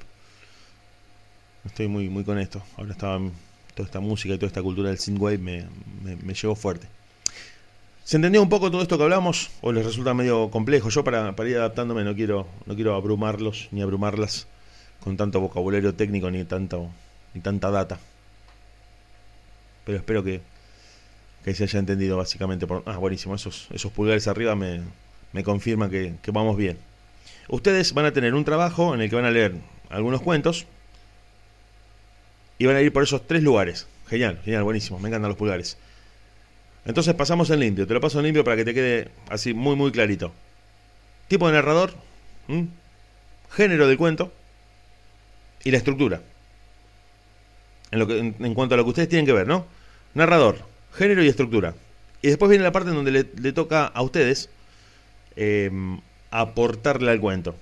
Estoy 1.65 1.87
muy, 1.87 2.09
muy 2.09 2.23
con 2.23 2.39
esto. 2.39 2.61
Ahora 2.77 2.91
estaba 2.91 3.19
toda 3.75 3.85
esta 3.85 3.99
música 3.99 4.33
y 4.33 4.37
toda 4.37 4.47
esta 4.47 4.63
cultura 4.63 4.89
del 4.89 4.97
synthwave 4.97 5.37
me, 5.37 5.67
me, 6.01 6.33
llegó 6.33 6.55
fuerte. 6.55 6.87
¿Se 8.03 8.15
entendió 8.15 8.41
un 8.41 8.49
poco 8.49 8.71
todo 8.71 8.81
esto 8.81 8.97
que 8.97 9.03
hablamos? 9.03 9.51
¿O 9.61 9.71
les 9.71 9.85
resulta 9.85 10.13
medio 10.13 10.49
complejo? 10.49 10.89
Yo 10.89 11.03
para, 11.03 11.35
para 11.35 11.49
ir 11.49 11.57
adaptándome 11.57 12.03
no 12.03 12.15
quiero, 12.15 12.47
no 12.65 12.75
quiero 12.75 12.95
abrumarlos 12.95 13.69
ni 13.71 13.81
abrumarlas 13.81 14.47
con 15.03 15.17
tanto 15.17 15.39
vocabulario 15.39 15.93
técnico 15.93 16.31
ni, 16.31 16.43
tanto, 16.45 16.89
ni 17.33 17.41
tanta 17.41 17.69
data. 17.69 17.99
Pero 19.85 19.97
espero 19.99 20.23
que, 20.23 20.41
que 21.45 21.53
se 21.53 21.63
haya 21.63 21.79
entendido 21.79 22.17
básicamente. 22.17 22.65
Por, 22.65 22.81
ah, 22.87 22.97
buenísimo, 22.97 23.35
esos, 23.35 23.67
esos 23.71 23.91
pulgares 23.91 24.27
arriba 24.27 24.55
me, 24.55 24.81
me 25.31 25.43
confirman 25.43 25.91
que, 25.91 26.15
que 26.23 26.31
vamos 26.31 26.57
bien. 26.57 26.79
Ustedes 27.49 27.93
van 27.93 28.05
a 28.05 28.13
tener 28.13 28.33
un 28.33 28.45
trabajo 28.45 28.95
en 28.95 29.01
el 29.01 29.09
que 29.09 29.15
van 29.15 29.25
a 29.25 29.31
leer 29.31 29.53
algunos 29.89 30.21
cuentos 30.21 30.65
y 32.61 32.67
van 32.67 32.75
a 32.75 32.81
ir 32.81 32.93
por 32.93 33.01
esos 33.01 33.25
tres 33.25 33.41
lugares. 33.41 33.87
Genial, 34.07 34.39
genial, 34.45 34.61
buenísimo, 34.61 34.99
me 34.99 35.09
encantan 35.09 35.29
los 35.29 35.37
pulgares. 35.37 35.79
Entonces 36.85 37.15
pasamos 37.15 37.49
en 37.49 37.59
limpio, 37.59 37.87
te 37.87 37.93
lo 37.95 37.99
paso 37.99 38.19
en 38.19 38.25
limpio 38.25 38.43
para 38.43 38.55
que 38.55 38.63
te 38.63 38.75
quede 38.75 39.09
así 39.29 39.55
muy 39.55 39.75
muy 39.75 39.91
clarito. 39.91 40.31
Tipo 41.27 41.47
de 41.47 41.53
narrador, 41.53 41.95
género 43.49 43.87
del 43.87 43.97
cuento 43.97 44.31
y 45.63 45.71
la 45.71 45.77
estructura. 45.77 46.21
En, 47.89 47.97
lo 47.97 48.05
que, 48.05 48.19
en, 48.19 48.53
cuanto 48.53 48.75
a 48.75 48.77
lo 48.77 48.83
que 48.83 48.89
ustedes 48.89 49.09
tienen 49.09 49.25
que 49.25 49.33
ver, 49.33 49.47
¿no? 49.47 49.65
Narrador, 50.13 50.59
género 50.93 51.23
y 51.23 51.29
estructura. 51.29 51.73
Y 52.21 52.27
después 52.27 52.47
viene 52.47 52.63
la 52.63 52.71
parte 52.71 52.89
en 52.89 52.95
donde 52.95 53.11
le, 53.11 53.53
toca 53.53 53.87
a 53.87 54.03
ustedes 54.03 54.51
em, 55.35 55.99
aportarle 56.29 57.09
al 57.09 57.19
cuento. 57.19 57.55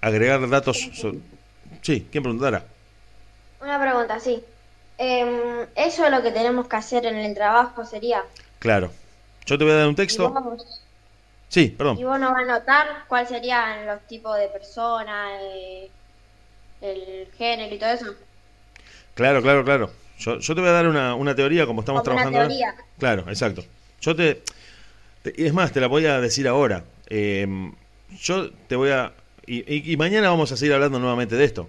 Agregar 0.00 0.48
datos. 0.48 0.90
Sí, 1.82 2.08
¿quién 2.10 2.24
preguntará? 2.24 2.66
Una 3.60 3.80
pregunta, 3.80 4.20
sí. 4.20 4.42
Eh, 4.98 5.66
eso 5.76 6.04
es 6.04 6.10
lo 6.10 6.22
que 6.22 6.32
tenemos 6.32 6.66
que 6.68 6.76
hacer 6.76 7.06
en 7.06 7.16
el 7.16 7.34
trabajo, 7.34 7.84
sería. 7.84 8.24
Claro. 8.58 8.90
Yo 9.46 9.56
te 9.56 9.64
voy 9.64 9.72
a 9.72 9.76
dar 9.76 9.88
un 9.88 9.94
texto. 9.94 10.32
sí, 11.48 11.68
perdón. 11.68 11.98
Y 11.98 12.04
vos 12.04 12.18
nos 12.18 12.32
vas 12.32 12.40
a 12.40 12.42
anotar 12.42 12.86
cuáles 13.08 13.28
serían 13.28 13.86
los 13.86 14.00
tipos 14.02 14.36
de 14.36 14.48
personas, 14.48 15.40
el 16.80 17.28
género 17.36 17.74
y 17.74 17.78
todo 17.78 17.90
eso. 17.90 18.06
Claro, 19.14 19.42
claro, 19.42 19.64
claro. 19.64 19.90
Yo, 20.18 20.38
yo 20.38 20.54
te 20.54 20.60
voy 20.60 20.70
a 20.70 20.72
dar 20.72 20.88
una, 20.88 21.14
una 21.14 21.34
teoría 21.34 21.64
como 21.66 21.80
estamos 21.80 22.02
trabajando. 22.02 22.38
Una 22.38 22.48
teoría. 22.48 22.74
Claro, 22.98 23.24
exacto. 23.28 23.64
Yo 24.00 24.14
te, 24.14 24.42
Es 25.24 25.52
más, 25.52 25.72
te 25.72 25.80
la 25.80 25.86
voy 25.86 26.06
a 26.06 26.20
decir 26.20 26.46
ahora. 26.46 26.84
Eh, 27.08 27.46
yo 28.20 28.50
te 28.50 28.76
voy 28.76 28.90
a. 28.90 29.12
y 29.46 29.96
mañana 29.96 30.30
vamos 30.30 30.52
a 30.52 30.56
seguir 30.56 30.74
hablando 30.74 30.98
nuevamente 30.98 31.36
de 31.36 31.44
esto 31.44 31.68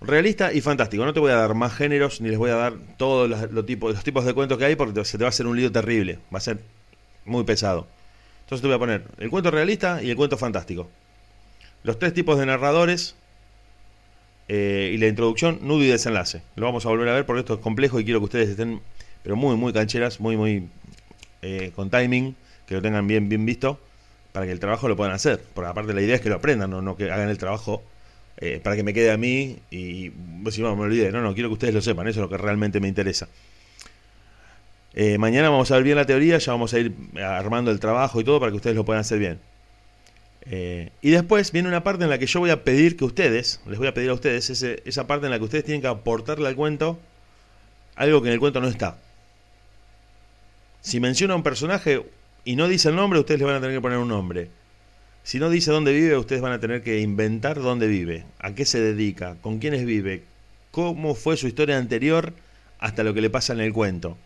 realista 0.00 0.52
y 0.52 0.60
fantástico. 0.60 1.04
No 1.04 1.12
te 1.12 1.20
voy 1.20 1.32
a 1.32 1.36
dar 1.36 1.54
más 1.54 1.74
géneros 1.74 2.20
ni 2.20 2.28
les 2.28 2.38
voy 2.38 2.50
a 2.50 2.54
dar 2.54 2.74
todos 2.96 3.28
los, 3.28 3.66
tipos, 3.66 3.94
los 3.94 4.04
tipos 4.04 4.24
de 4.24 4.34
cuentos 4.34 4.58
que 4.58 4.64
hay 4.64 4.76
porque 4.76 5.04
se 5.04 5.18
te 5.18 5.24
va 5.24 5.28
a 5.28 5.30
hacer 5.30 5.46
un 5.46 5.56
lío 5.56 5.72
terrible. 5.72 6.18
Va 6.32 6.38
a 6.38 6.42
ser 6.42 6.58
muy 7.24 7.44
pesado. 7.44 7.86
Entonces 8.40 8.62
te 8.62 8.66
voy 8.66 8.76
a 8.76 8.78
poner 8.78 9.04
el 9.18 9.30
cuento 9.30 9.50
realista 9.50 10.02
y 10.02 10.10
el 10.10 10.16
cuento 10.16 10.38
fantástico. 10.38 10.88
Los 11.82 11.98
tres 11.98 12.14
tipos 12.14 12.38
de 12.38 12.46
narradores 12.46 13.14
eh, 14.48 14.92
y 14.94 14.96
la 14.98 15.06
introducción, 15.06 15.58
nudo 15.62 15.82
y 15.82 15.88
desenlace. 15.88 16.42
Lo 16.56 16.66
vamos 16.66 16.86
a 16.86 16.88
volver 16.88 17.08
a 17.08 17.14
ver 17.14 17.26
porque 17.26 17.40
esto 17.40 17.54
es 17.54 17.60
complejo 17.60 18.00
y 18.00 18.04
quiero 18.04 18.20
que 18.20 18.24
ustedes 18.24 18.48
estén, 18.48 18.80
pero 19.22 19.36
muy, 19.36 19.56
muy 19.56 19.72
cancheras, 19.72 20.20
muy, 20.20 20.36
muy 20.36 20.68
eh, 21.42 21.72
con 21.76 21.90
timing, 21.90 22.34
que 22.66 22.74
lo 22.74 22.82
tengan 22.82 23.06
bien, 23.06 23.28
bien 23.28 23.44
visto 23.44 23.78
para 24.32 24.46
que 24.46 24.52
el 24.52 24.60
trabajo 24.60 24.88
lo 24.88 24.96
puedan 24.96 25.14
hacer. 25.14 25.42
Porque 25.54 25.68
aparte 25.68 25.92
la 25.92 26.00
idea 26.00 26.16
es 26.16 26.20
que 26.20 26.30
lo 26.30 26.36
aprendan, 26.36 26.70
no, 26.70 26.80
no 26.80 26.96
que 26.96 27.10
hagan 27.10 27.28
el 27.28 27.38
trabajo 27.38 27.82
eh, 28.40 28.60
para 28.62 28.76
que 28.76 28.84
me 28.84 28.94
quede 28.94 29.10
a 29.10 29.16
mí 29.16 29.58
y 29.70 30.10
pues, 30.10 30.54
si 30.54 30.62
no, 30.62 30.74
me 30.76 30.82
olvidé. 30.82 31.10
No, 31.10 31.20
no, 31.20 31.34
quiero 31.34 31.48
que 31.48 31.54
ustedes 31.54 31.74
lo 31.74 31.82
sepan, 31.82 32.06
eso 32.06 32.20
es 32.20 32.22
lo 32.22 32.28
que 32.28 32.38
realmente 32.38 32.80
me 32.80 32.88
interesa. 32.88 33.28
Eh, 34.94 35.18
mañana 35.18 35.50
vamos 35.50 35.70
a 35.70 35.74
ver 35.74 35.84
bien 35.84 35.96
la 35.96 36.06
teoría, 36.06 36.38
ya 36.38 36.52
vamos 36.52 36.72
a 36.72 36.78
ir 36.78 36.94
armando 37.22 37.70
el 37.70 37.80
trabajo 37.80 38.20
y 38.20 38.24
todo 38.24 38.40
para 38.40 38.50
que 38.50 38.56
ustedes 38.56 38.76
lo 38.76 38.84
puedan 38.84 39.00
hacer 39.00 39.18
bien. 39.18 39.40
Eh, 40.50 40.90
y 41.02 41.10
después 41.10 41.52
viene 41.52 41.68
una 41.68 41.84
parte 41.84 42.04
en 42.04 42.10
la 42.10 42.18
que 42.18 42.26
yo 42.26 42.40
voy 42.40 42.50
a 42.50 42.64
pedir 42.64 42.96
que 42.96 43.04
ustedes, 43.04 43.60
les 43.66 43.78
voy 43.78 43.88
a 43.88 43.94
pedir 43.94 44.10
a 44.10 44.14
ustedes 44.14 44.48
esa 44.50 45.06
parte 45.06 45.26
en 45.26 45.32
la 45.32 45.38
que 45.38 45.44
ustedes 45.44 45.64
tienen 45.64 45.82
que 45.82 45.88
aportarle 45.88 46.48
al 46.48 46.54
cuento 46.54 46.98
algo 47.96 48.22
que 48.22 48.28
en 48.28 48.34
el 48.34 48.40
cuento 48.40 48.60
no 48.60 48.68
está. 48.68 48.98
Si 50.80 51.00
menciona 51.00 51.34
un 51.34 51.42
personaje 51.42 52.02
y 52.44 52.54
no 52.54 52.68
dice 52.68 52.88
el 52.88 52.96
nombre, 52.96 53.18
ustedes 53.18 53.40
le 53.40 53.46
van 53.46 53.56
a 53.56 53.60
tener 53.60 53.76
que 53.76 53.80
poner 53.80 53.98
un 53.98 54.08
nombre. 54.08 54.48
Si 55.28 55.38
no 55.38 55.50
dice 55.50 55.70
dónde 55.70 55.92
vive, 55.92 56.16
ustedes 56.16 56.40
van 56.40 56.54
a 56.54 56.58
tener 56.58 56.82
que 56.82 57.00
inventar 57.00 57.60
dónde 57.60 57.86
vive, 57.86 58.24
a 58.38 58.54
qué 58.54 58.64
se 58.64 58.80
dedica, 58.80 59.36
con 59.42 59.58
quiénes 59.58 59.84
vive, 59.84 60.22
cómo 60.70 61.14
fue 61.14 61.36
su 61.36 61.46
historia 61.46 61.76
anterior 61.76 62.32
hasta 62.78 63.04
lo 63.04 63.12
que 63.12 63.20
le 63.20 63.28
pasa 63.28 63.52
en 63.52 63.60
el 63.60 63.74
cuento. 63.74 64.16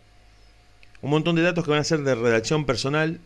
Un 1.01 1.09
montón 1.09 1.35
de 1.35 1.41
datos 1.41 1.65
que 1.65 1.71
van 1.71 1.81
a 1.81 1.83
ser 1.83 2.03
de 2.03 2.15
redacción 2.15 2.65
personal 2.65 3.19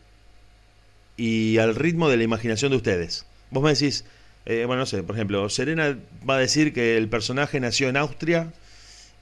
y 1.17 1.59
al 1.59 1.75
ritmo 1.75 2.09
de 2.09 2.17
la 2.17 2.23
imaginación 2.23 2.71
de 2.71 2.77
ustedes. 2.77 3.27
Vos 3.51 3.61
me 3.61 3.69
decís, 3.69 4.05
eh, 4.47 4.63
bueno, 4.65 4.79
no 4.79 4.85
sé, 4.87 5.03
por 5.03 5.15
ejemplo, 5.15 5.47
Serena 5.47 5.99
va 6.27 6.37
a 6.37 6.39
decir 6.39 6.73
que 6.73 6.97
el 6.97 7.09
personaje 7.09 7.59
nació 7.59 7.89
en 7.89 7.97
Austria 7.97 8.53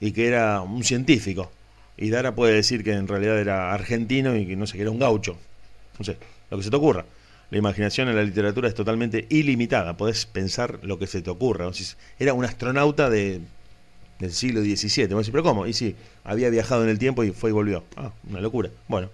y 0.00 0.12
que 0.12 0.28
era 0.28 0.62
un 0.62 0.82
científico. 0.82 1.52
Y 1.98 2.08
Dara 2.08 2.34
puede 2.34 2.54
decir 2.54 2.82
que 2.84 2.94
en 2.94 3.06
realidad 3.06 3.38
era 3.38 3.74
argentino 3.74 4.34
y 4.34 4.46
que 4.46 4.56
no 4.56 4.66
sé, 4.66 4.76
que 4.76 4.80
era 4.80 4.90
un 4.90 4.98
gaucho. 4.98 5.36
No 5.98 6.06
sé, 6.06 6.16
lo 6.50 6.56
que 6.56 6.62
se 6.62 6.70
te 6.70 6.76
ocurra. 6.76 7.04
La 7.50 7.58
imaginación 7.58 8.08
en 8.08 8.16
la 8.16 8.24
literatura 8.24 8.68
es 8.68 8.74
totalmente 8.74 9.26
ilimitada, 9.30 9.96
podés 9.96 10.26
pensar 10.26 10.80
lo 10.82 10.98
que 10.98 11.06
se 11.06 11.22
te 11.22 11.30
ocurra. 11.30 11.70
Era 12.18 12.34
un 12.34 12.44
astronauta 12.44 13.08
de, 13.08 13.40
del 14.18 14.32
siglo 14.32 14.62
XVII. 14.62 15.08
¿pero 15.30 15.42
cómo? 15.42 15.66
Y 15.66 15.72
sí, 15.72 15.94
había 16.24 16.50
viajado 16.50 16.82
en 16.82 16.90
el 16.90 16.98
tiempo 16.98 17.22
y 17.24 17.30
fue 17.30 17.50
y 17.50 17.52
volvió. 17.52 17.84
Ah, 17.96 18.12
una 18.28 18.40
locura. 18.40 18.70
Bueno, 18.88 19.10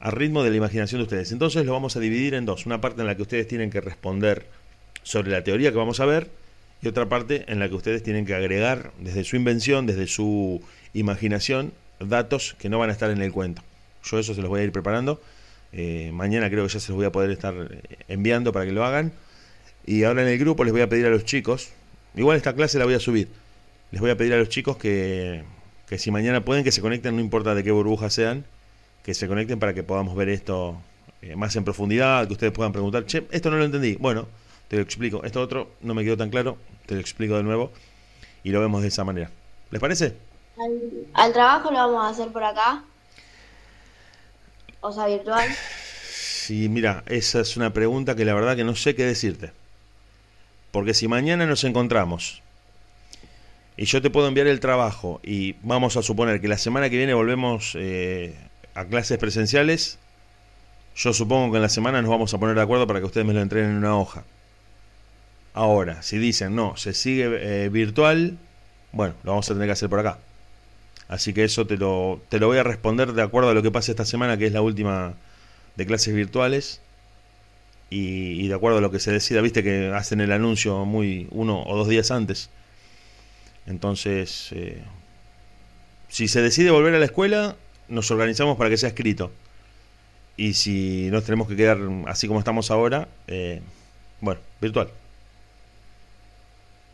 al 0.00 0.12
ritmo 0.12 0.42
de 0.42 0.50
la 0.50 0.56
imaginación 0.56 1.00
de 1.00 1.04
ustedes. 1.04 1.30
Entonces 1.30 1.64
lo 1.64 1.72
vamos 1.72 1.96
a 1.96 2.00
dividir 2.00 2.34
en 2.34 2.46
dos. 2.46 2.66
Una 2.66 2.80
parte 2.80 3.00
en 3.00 3.06
la 3.06 3.14
que 3.14 3.22
ustedes 3.22 3.46
tienen 3.46 3.70
que 3.70 3.80
responder 3.80 4.46
sobre 5.02 5.30
la 5.30 5.44
teoría 5.44 5.70
que 5.70 5.78
vamos 5.78 6.00
a 6.00 6.06
ver 6.06 6.30
y 6.82 6.88
otra 6.88 7.08
parte 7.08 7.44
en 7.48 7.58
la 7.58 7.68
que 7.68 7.74
ustedes 7.74 8.02
tienen 8.02 8.24
que 8.24 8.34
agregar 8.34 8.92
desde 8.98 9.22
su 9.24 9.36
invención, 9.36 9.86
desde 9.86 10.06
su 10.06 10.62
imaginación, 10.94 11.72
datos 12.00 12.56
que 12.58 12.68
no 12.68 12.78
van 12.78 12.88
a 12.90 12.92
estar 12.92 13.10
en 13.10 13.20
el 13.22 13.32
cuento. 13.32 13.62
Yo 14.02 14.18
eso 14.18 14.34
se 14.34 14.40
los 14.40 14.48
voy 14.48 14.62
a 14.62 14.64
ir 14.64 14.72
preparando 14.72 15.20
eh, 15.72 16.10
mañana 16.12 16.48
creo 16.50 16.66
que 16.66 16.72
ya 16.72 16.80
se 16.80 16.88
los 16.88 16.96
voy 16.96 17.06
a 17.06 17.12
poder 17.12 17.30
estar 17.30 17.54
eh, 17.54 17.82
enviando 18.08 18.52
para 18.52 18.66
que 18.66 18.72
lo 18.72 18.84
hagan. 18.84 19.12
Y 19.86 20.04
ahora 20.04 20.22
en 20.22 20.28
el 20.28 20.38
grupo 20.38 20.64
les 20.64 20.72
voy 20.72 20.82
a 20.82 20.88
pedir 20.88 21.06
a 21.06 21.10
los 21.10 21.24
chicos, 21.24 21.70
igual 22.14 22.36
esta 22.36 22.54
clase 22.54 22.78
la 22.78 22.84
voy 22.84 22.94
a 22.94 23.00
subir, 23.00 23.28
les 23.90 24.00
voy 24.00 24.10
a 24.10 24.16
pedir 24.16 24.34
a 24.34 24.36
los 24.36 24.48
chicos 24.48 24.76
que, 24.76 25.42
que 25.88 25.98
si 25.98 26.10
mañana 26.10 26.44
pueden 26.44 26.64
que 26.64 26.72
se 26.72 26.80
conecten, 26.80 27.16
no 27.16 27.20
importa 27.20 27.54
de 27.54 27.64
qué 27.64 27.70
burbuja 27.70 28.10
sean, 28.10 28.44
que 29.02 29.14
se 29.14 29.26
conecten 29.26 29.58
para 29.58 29.74
que 29.74 29.82
podamos 29.82 30.14
ver 30.14 30.28
esto 30.28 30.80
eh, 31.22 31.36
más 31.36 31.54
en 31.56 31.64
profundidad, 31.64 32.26
que 32.26 32.32
ustedes 32.32 32.52
puedan 32.52 32.72
preguntar, 32.72 33.06
che, 33.06 33.26
esto 33.30 33.50
no 33.50 33.56
lo 33.56 33.64
entendí. 33.64 33.96
Bueno, 33.96 34.26
te 34.68 34.76
lo 34.76 34.82
explico. 34.82 35.24
Esto 35.24 35.40
otro 35.40 35.72
no 35.82 35.94
me 35.94 36.04
quedó 36.04 36.16
tan 36.16 36.30
claro, 36.30 36.56
te 36.86 36.94
lo 36.94 37.00
explico 37.00 37.36
de 37.36 37.42
nuevo 37.42 37.72
y 38.44 38.50
lo 38.50 38.60
vemos 38.60 38.82
de 38.82 38.88
esa 38.88 39.04
manera. 39.04 39.30
¿Les 39.70 39.80
parece? 39.80 40.14
al 41.14 41.32
trabajo 41.32 41.70
lo 41.70 41.78
vamos 41.78 42.04
a 42.04 42.08
hacer 42.10 42.32
por 42.32 42.44
acá. 42.44 42.84
O 44.80 44.92
sea, 44.92 45.06
virtual. 45.06 45.48
Sí, 46.10 46.68
mira, 46.68 47.04
esa 47.06 47.40
es 47.40 47.56
una 47.56 47.72
pregunta 47.72 48.16
que 48.16 48.24
la 48.24 48.34
verdad 48.34 48.56
que 48.56 48.64
no 48.64 48.74
sé 48.74 48.94
qué 48.94 49.04
decirte. 49.04 49.52
Porque 50.72 50.94
si 50.94 51.08
mañana 51.08 51.46
nos 51.46 51.64
encontramos 51.64 52.42
y 53.76 53.84
yo 53.84 54.00
te 54.02 54.10
puedo 54.10 54.28
enviar 54.28 54.46
el 54.46 54.60
trabajo 54.60 55.20
y 55.22 55.56
vamos 55.62 55.96
a 55.96 56.02
suponer 56.02 56.40
que 56.40 56.48
la 56.48 56.58
semana 56.58 56.90
que 56.90 56.96
viene 56.96 57.14
volvemos 57.14 57.76
eh, 57.78 58.36
a 58.74 58.84
clases 58.84 59.18
presenciales, 59.18 59.98
yo 60.96 61.12
supongo 61.12 61.52
que 61.52 61.56
en 61.56 61.62
la 61.62 61.68
semana 61.68 62.02
nos 62.02 62.10
vamos 62.10 62.32
a 62.34 62.38
poner 62.38 62.56
de 62.56 62.62
acuerdo 62.62 62.86
para 62.86 63.00
que 63.00 63.06
ustedes 63.06 63.26
me 63.26 63.32
lo 63.32 63.40
entreguen 63.40 63.70
en 63.70 63.76
una 63.76 63.96
hoja. 63.96 64.24
Ahora, 65.54 66.02
si 66.02 66.18
dicen 66.18 66.54
no, 66.54 66.76
se 66.76 66.94
sigue 66.94 67.64
eh, 67.64 67.68
virtual, 67.68 68.38
bueno, 68.92 69.14
lo 69.24 69.32
vamos 69.32 69.50
a 69.50 69.54
tener 69.54 69.68
que 69.68 69.72
hacer 69.72 69.88
por 69.88 70.00
acá. 70.00 70.18
Así 71.10 71.32
que 71.32 71.42
eso 71.42 71.66
te 71.66 71.76
lo, 71.76 72.22
te 72.28 72.38
lo 72.38 72.46
voy 72.46 72.58
a 72.58 72.62
responder 72.62 73.14
de 73.14 73.22
acuerdo 73.22 73.50
a 73.50 73.54
lo 73.54 73.64
que 73.64 73.72
pase 73.72 73.90
esta 73.90 74.04
semana, 74.04 74.38
que 74.38 74.46
es 74.46 74.52
la 74.52 74.62
última 74.62 75.14
de 75.74 75.84
clases 75.84 76.14
virtuales. 76.14 76.80
Y, 77.90 78.46
de 78.46 78.54
acuerdo 78.54 78.78
a 78.78 78.80
lo 78.80 78.92
que 78.92 79.00
se 79.00 79.10
decida, 79.10 79.40
viste 79.40 79.64
que 79.64 79.88
hacen 79.92 80.20
el 80.20 80.30
anuncio 80.30 80.84
muy 80.84 81.26
uno 81.32 81.64
o 81.64 81.76
dos 81.76 81.88
días 81.88 82.12
antes. 82.12 82.48
Entonces, 83.66 84.50
eh, 84.52 84.80
si 86.08 86.28
se 86.28 86.42
decide 86.42 86.70
volver 86.70 86.94
a 86.94 87.00
la 87.00 87.06
escuela, 87.06 87.56
nos 87.88 88.08
organizamos 88.12 88.56
para 88.56 88.70
que 88.70 88.76
sea 88.76 88.90
escrito. 88.90 89.32
Y 90.36 90.52
si 90.52 91.08
nos 91.10 91.24
tenemos 91.24 91.48
que 91.48 91.56
quedar 91.56 91.78
así 92.06 92.28
como 92.28 92.38
estamos 92.38 92.70
ahora, 92.70 93.08
eh, 93.26 93.60
bueno, 94.20 94.40
virtual. 94.60 94.90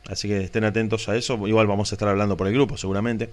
Así 0.08 0.26
que 0.26 0.44
estén 0.44 0.64
atentos 0.64 1.06
a 1.10 1.16
eso. 1.16 1.46
Igual 1.46 1.66
vamos 1.66 1.92
a 1.92 1.96
estar 1.96 2.08
hablando 2.08 2.38
por 2.38 2.46
el 2.46 2.54
grupo, 2.54 2.78
seguramente. 2.78 3.28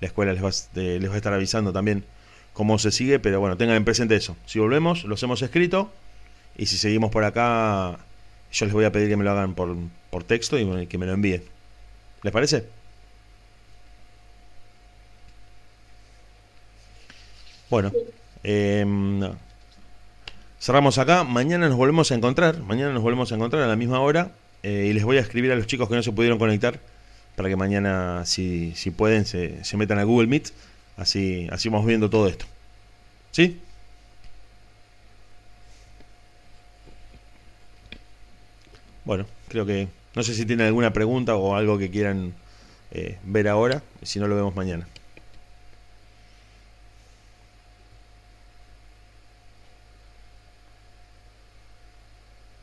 La 0.00 0.06
escuela 0.06 0.32
les 0.32 0.42
va, 0.42 0.50
les 0.74 1.10
va 1.10 1.14
a 1.14 1.16
estar 1.16 1.32
avisando 1.32 1.72
también 1.72 2.04
cómo 2.52 2.78
se 2.78 2.90
sigue, 2.90 3.18
pero 3.18 3.40
bueno, 3.40 3.56
tengan 3.56 3.76
en 3.76 3.84
presente 3.84 4.16
eso. 4.16 4.36
Si 4.46 4.58
volvemos, 4.58 5.04
los 5.04 5.22
hemos 5.22 5.42
escrito. 5.42 5.92
Y 6.56 6.66
si 6.66 6.76
seguimos 6.76 7.10
por 7.12 7.24
acá, 7.24 7.98
yo 8.52 8.66
les 8.66 8.74
voy 8.74 8.84
a 8.84 8.92
pedir 8.92 9.08
que 9.08 9.16
me 9.16 9.24
lo 9.24 9.30
hagan 9.30 9.54
por, 9.54 9.76
por 10.10 10.24
texto 10.24 10.58
y 10.58 10.86
que 10.86 10.98
me 10.98 11.06
lo 11.06 11.12
envíen. 11.12 11.44
¿Les 12.22 12.32
parece? 12.32 12.66
Bueno, 17.70 17.92
em, 18.42 19.20
cerramos 20.58 20.98
acá. 20.98 21.22
Mañana 21.22 21.68
nos 21.68 21.76
volvemos 21.76 22.10
a 22.10 22.14
encontrar. 22.14 22.58
Mañana 22.60 22.92
nos 22.92 23.02
volvemos 23.02 23.30
a 23.30 23.36
encontrar 23.36 23.62
a 23.62 23.66
la 23.68 23.76
misma 23.76 24.00
hora. 24.00 24.32
Eh, 24.62 24.88
y 24.90 24.92
les 24.94 25.04
voy 25.04 25.18
a 25.18 25.20
escribir 25.20 25.52
a 25.52 25.54
los 25.54 25.66
chicos 25.66 25.88
que 25.88 25.94
no 25.94 26.02
se 26.02 26.10
pudieron 26.10 26.38
conectar 26.38 26.80
para 27.38 27.48
que 27.48 27.56
mañana, 27.56 28.26
si, 28.26 28.74
si 28.74 28.90
pueden, 28.90 29.24
se, 29.24 29.64
se 29.64 29.76
metan 29.76 29.98
a 30.00 30.02
Google 30.02 30.26
Meet. 30.26 30.48
Así, 30.96 31.48
así 31.52 31.68
vamos 31.68 31.86
viendo 31.86 32.10
todo 32.10 32.26
esto. 32.28 32.46
¿Sí? 33.30 33.60
Bueno, 39.04 39.26
creo 39.48 39.64
que... 39.66 39.88
No 40.16 40.22
sé 40.24 40.34
si 40.34 40.44
tienen 40.46 40.66
alguna 40.66 40.92
pregunta 40.92 41.36
o 41.36 41.54
algo 41.54 41.78
que 41.78 41.90
quieran 41.90 42.34
eh, 42.90 43.18
ver 43.22 43.48
ahora. 43.48 43.82
Si 44.02 44.18
no, 44.18 44.26
lo 44.26 44.34
vemos 44.34 44.56
mañana. 44.56 44.88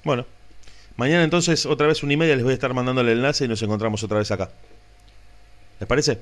Bueno, 0.04 0.26
mañana 0.98 1.24
entonces 1.24 1.66
otra 1.66 1.88
vez 1.88 2.04
una 2.04 2.14
y 2.14 2.18
media 2.18 2.36
les 2.36 2.44
voy 2.44 2.52
a 2.52 2.56
estar 2.56 2.74
mandando 2.74 3.02
el 3.02 3.10
enlace 3.10 3.46
y 3.46 3.48
nos 3.48 3.62
encontramos 3.62 4.04
otra 4.04 4.20
vez 4.20 4.32
acá. 4.32 4.50
¿Les 5.80 5.88
parece? 5.88 6.20